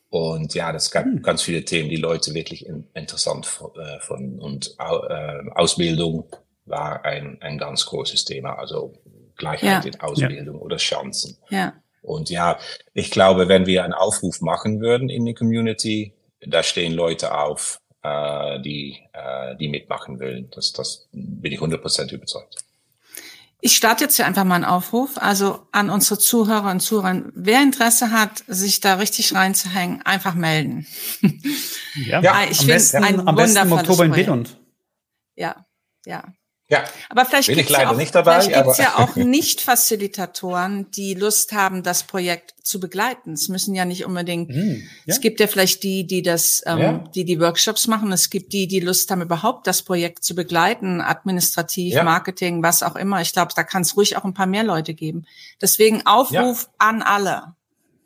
Und 0.09 0.53
ja, 0.53 0.71
das 0.71 0.89
gab 0.89 1.03
hm. 1.03 1.21
ganz 1.21 1.41
viele 1.41 1.65
Themen, 1.65 1.89
die 1.89 1.97
Leute 1.97 2.33
wirklich 2.33 2.65
in, 2.65 2.87
interessant 2.93 3.45
äh, 3.75 3.99
von 3.99 4.39
und 4.39 4.75
äh, 4.79 5.51
Ausbildung 5.53 6.29
war 6.65 7.03
ein, 7.03 7.37
ein 7.41 7.57
ganz 7.57 7.85
großes 7.85 8.23
Thema. 8.25 8.57
Also 8.57 8.93
Gleichheit 9.35 9.85
in 9.85 9.99
Ausbildung 9.99 10.59
oder 10.59 10.77
Chancen. 10.77 11.37
Ja. 11.49 11.73
Und 12.07 12.29
ja, 12.29 12.57
ich 12.93 13.11
glaube, 13.11 13.49
wenn 13.49 13.65
wir 13.65 13.83
einen 13.83 13.93
Aufruf 13.93 14.39
machen 14.41 14.79
würden 14.79 15.09
in 15.09 15.25
die 15.25 15.33
Community, 15.33 16.13
da 16.39 16.63
stehen 16.63 16.93
Leute 16.93 17.37
auf, 17.37 17.81
äh, 18.01 18.61
die, 18.61 18.97
äh, 19.11 19.55
die 19.57 19.67
mitmachen 19.67 20.19
wollen. 20.19 20.49
Das, 20.51 20.71
das 20.71 21.09
bin 21.11 21.51
ich 21.51 21.59
100% 21.59 22.13
überzeugt. 22.13 22.63
Ich 23.59 23.75
starte 23.75 24.05
jetzt 24.05 24.15
hier 24.15 24.25
einfach 24.25 24.45
mal 24.45 24.55
einen 24.55 24.65
Aufruf, 24.65 25.17
also 25.17 25.67
an 25.71 25.89
unsere 25.89 26.19
Zuhörer 26.19 26.71
und 26.71 26.79
Zuhörer. 26.79 27.23
Wer 27.33 27.61
Interesse 27.63 28.11
hat, 28.11 28.43
sich 28.47 28.79
da 28.79 28.95
richtig 28.95 29.33
reinzuhängen, 29.33 30.01
einfach 30.03 30.35
melden. 30.35 30.87
Ja, 32.05 32.21
ja 32.21 32.43
ich 32.49 32.59
finde 32.59 32.75
es 32.75 32.93
ein 32.93 33.27
am 33.27 33.35
besten 33.35 33.57
im 33.57 33.71
Oktober 33.71 34.05
in 34.05 34.11
Billund. 34.11 34.59
Ja, 35.35 35.65
ja. 36.05 36.23
Ja. 36.69 36.83
Aber 37.09 37.23
vielleicht 37.23 37.47
gibt 37.47 37.69
es 37.69 37.77
ja, 37.77 37.89
auch, 37.89 37.95
vielleicht 37.95 38.79
ja 38.79 38.97
auch 38.97 39.15
Nicht-Facilitatoren, 39.15 40.91
die 40.91 41.13
Lust 41.13 41.53
haben, 41.53 41.81
das 41.81 42.03
Projekt 42.03 42.55
zu 42.61 42.81
begleiten. 42.81 43.33
Es 43.33 43.47
müssen 43.47 43.73
ja 43.73 43.85
nicht 43.85 44.05
unbedingt, 44.05 44.49
mm, 44.49 44.71
ja. 44.73 44.83
es 45.05 45.21
gibt 45.21 45.39
ja 45.39 45.47
vielleicht 45.47 45.83
die, 45.83 46.05
die 46.05 46.21
das, 46.21 46.61
ähm, 46.65 46.77
ja. 46.77 47.03
die 47.15 47.23
die 47.23 47.39
Workshops 47.39 47.87
machen. 47.87 48.11
Es 48.11 48.29
gibt 48.29 48.51
die, 48.51 48.67
die 48.67 48.81
Lust 48.81 49.09
haben, 49.09 49.21
überhaupt 49.21 49.65
das 49.65 49.81
Projekt 49.81 50.25
zu 50.25 50.35
begleiten, 50.35 50.99
administrativ, 50.99 51.93
ja. 51.93 52.03
Marketing, 52.03 52.61
was 52.61 52.83
auch 52.83 52.97
immer. 52.97 53.21
Ich 53.21 53.31
glaube, 53.31 53.53
da 53.55 53.63
kann 53.63 53.83
es 53.83 53.95
ruhig 53.95 54.17
auch 54.17 54.25
ein 54.25 54.33
paar 54.33 54.47
mehr 54.47 54.63
Leute 54.65 54.93
geben. 54.93 55.25
Deswegen 55.61 56.05
Aufruf 56.05 56.69
an 56.77 57.01
alle. 57.01 57.55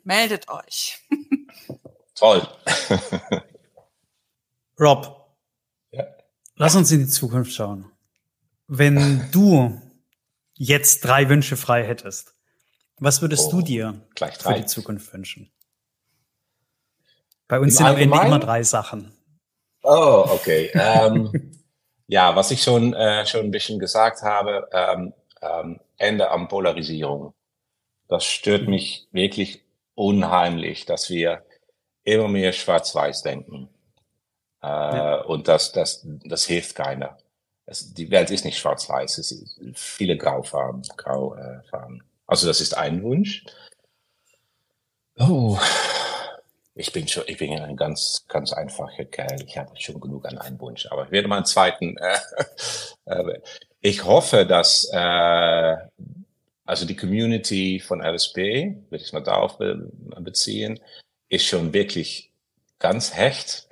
Meldet 0.04 0.48
euch. 0.48 1.00
Toll. 2.14 2.46
Rob, 4.78 5.28
lass 6.54 6.76
uns 6.76 6.92
in 6.92 7.00
die 7.00 7.08
Zukunft 7.08 7.52
schauen. 7.52 7.91
Wenn 8.74 9.28
du 9.32 9.78
jetzt 10.54 11.04
drei 11.04 11.28
Wünsche 11.28 11.58
frei 11.58 11.84
hättest, 11.84 12.34
was 12.96 13.20
würdest 13.20 13.48
oh, 13.48 13.58
du 13.58 13.62
dir 13.62 14.00
für 14.16 14.54
die 14.54 14.64
Zukunft 14.64 15.12
wünschen? 15.12 15.52
Bei 17.48 17.60
uns 17.60 17.74
Im 17.74 17.76
sind 17.76 17.86
am 17.86 17.96
Ende 17.98 18.18
immer 18.18 18.38
drei 18.38 18.62
Sachen. 18.62 19.12
Oh, 19.82 20.24
okay. 20.26 20.70
ähm, 20.72 21.52
ja, 22.06 22.34
was 22.34 22.50
ich 22.50 22.62
schon, 22.62 22.94
äh, 22.94 23.26
schon 23.26 23.42
ein 23.42 23.50
bisschen 23.50 23.78
gesagt 23.78 24.22
habe, 24.22 24.66
ähm, 24.72 25.12
ähm, 25.42 25.78
Ende 25.98 26.30
an 26.30 26.48
Polarisierung. 26.48 27.34
Das 28.08 28.24
stört 28.24 28.68
mich 28.68 29.06
wirklich 29.12 29.66
unheimlich, 29.94 30.86
dass 30.86 31.10
wir 31.10 31.44
immer 32.04 32.28
mehr 32.28 32.54
schwarz-weiß 32.54 33.20
denken. 33.20 33.68
Äh, 34.62 34.66
ja. 34.66 35.20
Und 35.20 35.46
das, 35.46 35.72
das, 35.72 36.06
das 36.24 36.46
hilft 36.46 36.74
keiner 36.74 37.18
es, 37.66 37.94
die 37.94 38.10
Welt 38.10 38.30
ist 38.30 38.44
nicht 38.44 38.58
schwarz-weiß, 38.58 39.18
es 39.18 39.28
sind 39.28 39.78
viele 39.78 40.16
Graufarben, 40.16 40.82
Graufarben. 40.96 41.96
Äh, 42.00 42.04
also 42.26 42.46
das 42.46 42.60
ist 42.60 42.76
ein 42.76 43.02
Wunsch. 43.02 43.44
Oh, 45.18 45.58
ich 46.74 46.92
bin 46.92 47.06
schon, 47.06 47.24
ich 47.26 47.36
bin 47.36 47.58
ein 47.58 47.76
ganz, 47.76 48.24
ganz 48.28 48.52
einfacher 48.52 49.04
Kerl. 49.04 49.42
Ich 49.46 49.58
habe 49.58 49.70
schon 49.78 50.00
genug 50.00 50.26
an 50.26 50.38
einen 50.38 50.58
Wunsch, 50.60 50.86
aber 50.90 51.04
ich 51.04 51.10
werde 51.10 51.28
mal 51.28 51.36
einen 51.36 51.44
zweiten. 51.44 51.96
Äh, 51.98 52.18
äh, 53.04 53.40
ich 53.80 54.04
hoffe, 54.04 54.46
dass 54.46 54.88
äh, 54.92 55.76
also 56.64 56.86
die 56.86 56.96
Community 56.96 57.80
von 57.80 58.00
LSP, 58.00 58.76
würde 58.88 59.04
ich 59.04 59.12
mal 59.12 59.22
darauf 59.22 59.58
beziehen, 59.58 60.80
ist 61.28 61.46
schon 61.46 61.72
wirklich 61.74 62.32
ganz 62.78 63.14
hecht. 63.14 63.68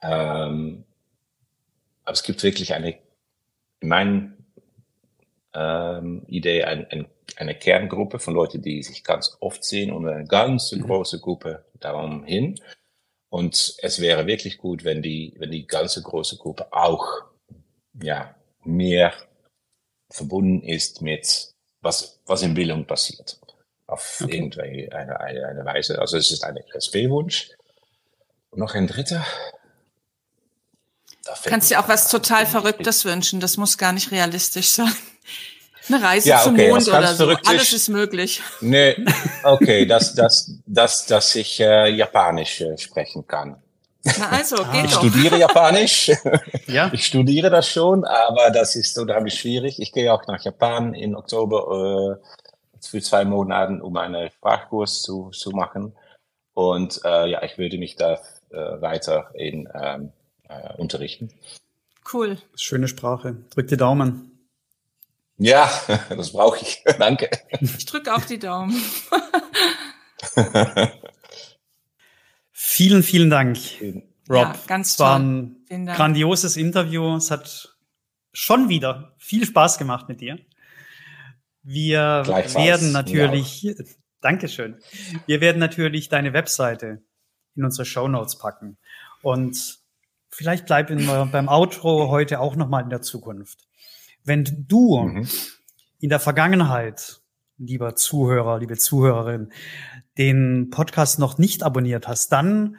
Ähm, 0.00 0.84
aber 2.06 2.14
es 2.14 2.22
gibt 2.22 2.42
wirklich 2.42 2.72
eine, 2.72 2.98
in 3.80 3.88
meinen 3.88 4.46
ähm, 5.54 6.24
Idee, 6.28 6.64
ein, 6.64 6.86
ein, 6.90 7.06
eine 7.36 7.54
Kerngruppe 7.54 8.20
von 8.20 8.34
Leuten, 8.34 8.62
die 8.62 8.82
sich 8.82 9.04
ganz 9.04 9.36
oft 9.40 9.64
sehen 9.64 9.92
und 9.92 10.08
eine 10.08 10.24
ganz 10.24 10.72
mhm. 10.72 10.82
große 10.82 11.20
Gruppe 11.20 11.64
darum 11.80 12.24
hin. 12.24 12.58
Und 13.28 13.74
es 13.82 14.00
wäre 14.00 14.26
wirklich 14.26 14.58
gut, 14.58 14.84
wenn 14.84 15.02
die, 15.02 15.34
wenn 15.38 15.50
die 15.50 15.66
ganze 15.66 16.00
große 16.00 16.36
Gruppe 16.36 16.72
auch, 16.72 17.24
ja, 18.00 18.34
mehr 18.64 19.12
verbunden 20.08 20.62
ist 20.62 21.02
mit 21.02 21.54
was, 21.80 22.20
was 22.24 22.42
in 22.42 22.54
Bildung 22.54 22.86
passiert. 22.86 23.40
Auf 23.86 24.20
okay. 24.22 24.36
irgendeine 24.36 24.92
eine, 24.92 25.46
eine 25.46 25.64
Weise. 25.64 26.00
Also 26.00 26.16
es 26.16 26.30
ist 26.30 26.44
ein 26.44 26.56
SP-Wunsch. 26.70 27.50
Und 28.50 28.60
noch 28.60 28.74
ein 28.74 28.86
dritter, 28.86 29.24
Kannst 31.44 31.70
dir 31.70 31.80
auch 31.80 31.88
was 31.88 32.08
total 32.10 32.46
Verrücktes 32.46 33.04
wünschen. 33.04 33.40
Das 33.40 33.56
muss 33.56 33.78
gar 33.78 33.92
nicht 33.92 34.10
realistisch 34.10 34.70
sein. 34.70 34.92
Eine 35.88 36.02
Reise 36.02 36.28
ja, 36.28 36.40
zum 36.40 36.56
Mond 36.56 36.88
oder 36.88 37.14
so. 37.14 37.28
Alles 37.44 37.72
ist 37.72 37.88
möglich. 37.88 38.42
Nee, 38.60 38.96
okay, 39.44 39.86
dass, 39.86 40.14
dass, 40.14 40.50
dass, 40.66 41.06
dass 41.06 41.34
ich 41.36 41.60
äh, 41.60 41.90
Japanisch 41.90 42.60
äh, 42.60 42.76
sprechen 42.76 43.26
kann. 43.26 43.62
Na 44.18 44.30
also, 44.30 44.56
geht 44.72 44.84
ich 44.84 44.92
doch. 44.92 44.98
studiere 44.98 45.38
Japanisch. 45.38 46.12
ja. 46.66 46.90
Ich 46.92 47.06
studiere 47.06 47.50
das 47.50 47.68
schon, 47.68 48.04
aber 48.04 48.50
das 48.50 48.76
ist 48.76 48.98
unheimlich 48.98 49.34
schwierig. 49.38 49.80
Ich 49.80 49.92
gehe 49.92 50.12
auch 50.12 50.26
nach 50.26 50.42
Japan 50.42 50.94
in 50.94 51.14
Oktober 51.14 52.18
äh, 52.20 52.86
für 52.88 53.00
zwei 53.00 53.24
Monate, 53.24 53.82
um 53.82 53.96
einen 53.96 54.30
Sprachkurs 54.30 55.02
zu, 55.02 55.30
zu 55.30 55.50
machen. 55.50 55.92
Und 56.54 57.00
äh, 57.04 57.30
ja, 57.30 57.42
ich 57.42 57.58
würde 57.58 57.78
mich 57.78 57.96
da 57.96 58.14
äh, 58.50 58.80
weiter 58.80 59.30
in, 59.34 59.68
ähm, 59.74 60.12
äh, 60.48 60.74
unterrichten. 60.76 61.30
Cool. 62.12 62.38
Schöne 62.54 62.88
Sprache. 62.88 63.36
Drück 63.50 63.68
die 63.68 63.76
Daumen. 63.76 64.30
Ja, 65.38 65.70
das 66.08 66.32
brauche 66.32 66.60
ich. 66.62 66.82
Danke. 66.98 67.30
Ich 67.60 67.86
drücke 67.86 68.14
auch 68.14 68.24
die 68.24 68.38
Daumen. 68.38 68.74
vielen, 72.52 73.02
vielen 73.02 73.30
Dank, 73.30 73.58
Rob. 74.28 74.42
Ja, 74.42 74.56
ganz 74.66 74.96
toll. 74.96 75.06
War 75.06 75.18
ein 75.18 75.86
grandioses 75.86 76.56
Interview. 76.56 77.16
Es 77.16 77.30
hat 77.30 77.76
schon 78.32 78.68
wieder 78.68 79.14
viel 79.18 79.44
Spaß 79.46 79.78
gemacht 79.78 80.08
mit 80.08 80.20
dir. 80.20 80.38
Wir 81.62 82.22
werden 82.26 82.92
natürlich, 82.92 83.62
ja. 83.62 83.74
Dankeschön. 84.20 84.80
Wir 85.26 85.40
werden 85.40 85.58
natürlich 85.58 86.08
deine 86.08 86.32
Webseite 86.32 87.02
in 87.56 87.64
unsere 87.64 87.84
Show 87.84 88.08
Notes 88.08 88.38
packen. 88.38 88.78
Und 89.22 89.78
vielleicht 90.36 90.66
bleiben 90.66 91.00
wir 91.06 91.26
beim 91.32 91.48
Outro 91.48 92.10
heute 92.10 92.40
auch 92.40 92.56
nochmal 92.56 92.82
in 92.82 92.90
der 92.90 93.00
Zukunft. 93.00 93.66
Wenn 94.22 94.44
du 94.68 94.98
mhm. 94.98 95.28
in 95.98 96.10
der 96.10 96.20
Vergangenheit, 96.20 97.20
lieber 97.56 97.96
Zuhörer, 97.96 98.58
liebe 98.58 98.76
Zuhörerin, 98.76 99.50
den 100.18 100.68
Podcast 100.70 101.18
noch 101.18 101.38
nicht 101.38 101.62
abonniert 101.62 102.06
hast, 102.06 102.32
dann 102.32 102.76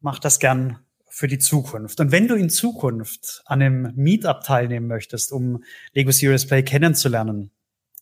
mach 0.00 0.18
das 0.18 0.38
gern 0.38 0.80
für 1.08 1.28
die 1.28 1.38
Zukunft. 1.38 1.98
Und 1.98 2.12
wenn 2.12 2.28
du 2.28 2.34
in 2.34 2.50
Zukunft 2.50 3.42
an 3.46 3.62
einem 3.62 3.92
Meetup 3.96 4.42
teilnehmen 4.42 4.86
möchtest, 4.86 5.32
um 5.32 5.64
Lego 5.94 6.10
Serious 6.10 6.46
Play 6.46 6.62
kennenzulernen, 6.62 7.50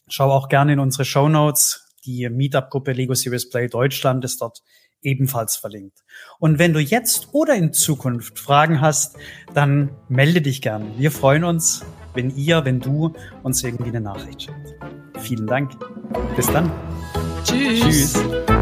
schau 0.09 0.33
auch 0.33 0.49
gerne 0.49 0.73
in 0.73 0.81
unsere 0.81 1.05
Show 1.05 1.29
Notes. 1.29 1.95
Die 2.05 2.29
Meetup-Gruppe 2.29 2.93
Lego 2.93 3.15
Serious 3.15 3.49
Play 3.49 3.69
Deutschland 3.69 4.25
ist 4.25 4.41
dort 4.41 4.63
ebenfalls 5.07 5.57
verlinkt. 5.57 6.05
Und 6.39 6.59
wenn 6.59 6.73
du 6.73 6.81
jetzt 6.81 7.29
oder 7.33 7.55
in 7.55 7.73
Zukunft 7.73 8.39
Fragen 8.39 8.81
hast, 8.81 9.17
dann 9.55 9.91
melde 10.09 10.43
dich 10.43 10.61
gern. 10.61 10.99
Wir 10.99 11.11
freuen 11.11 11.45
uns, 11.45 11.85
wenn 12.15 12.31
ihr, 12.37 12.65
wenn 12.65 12.81
du 12.81 13.15
uns 13.43 13.63
irgendwie 13.63 13.91
eine 13.91 14.01
Nachricht 14.01 14.43
schickt. 14.43 14.75
Vielen 15.21 15.47
Dank. 15.47 15.73
Bis 16.35 16.47
dann. 16.49 16.71
Tschüss. 17.45 18.15
Tschüss. 18.15 18.56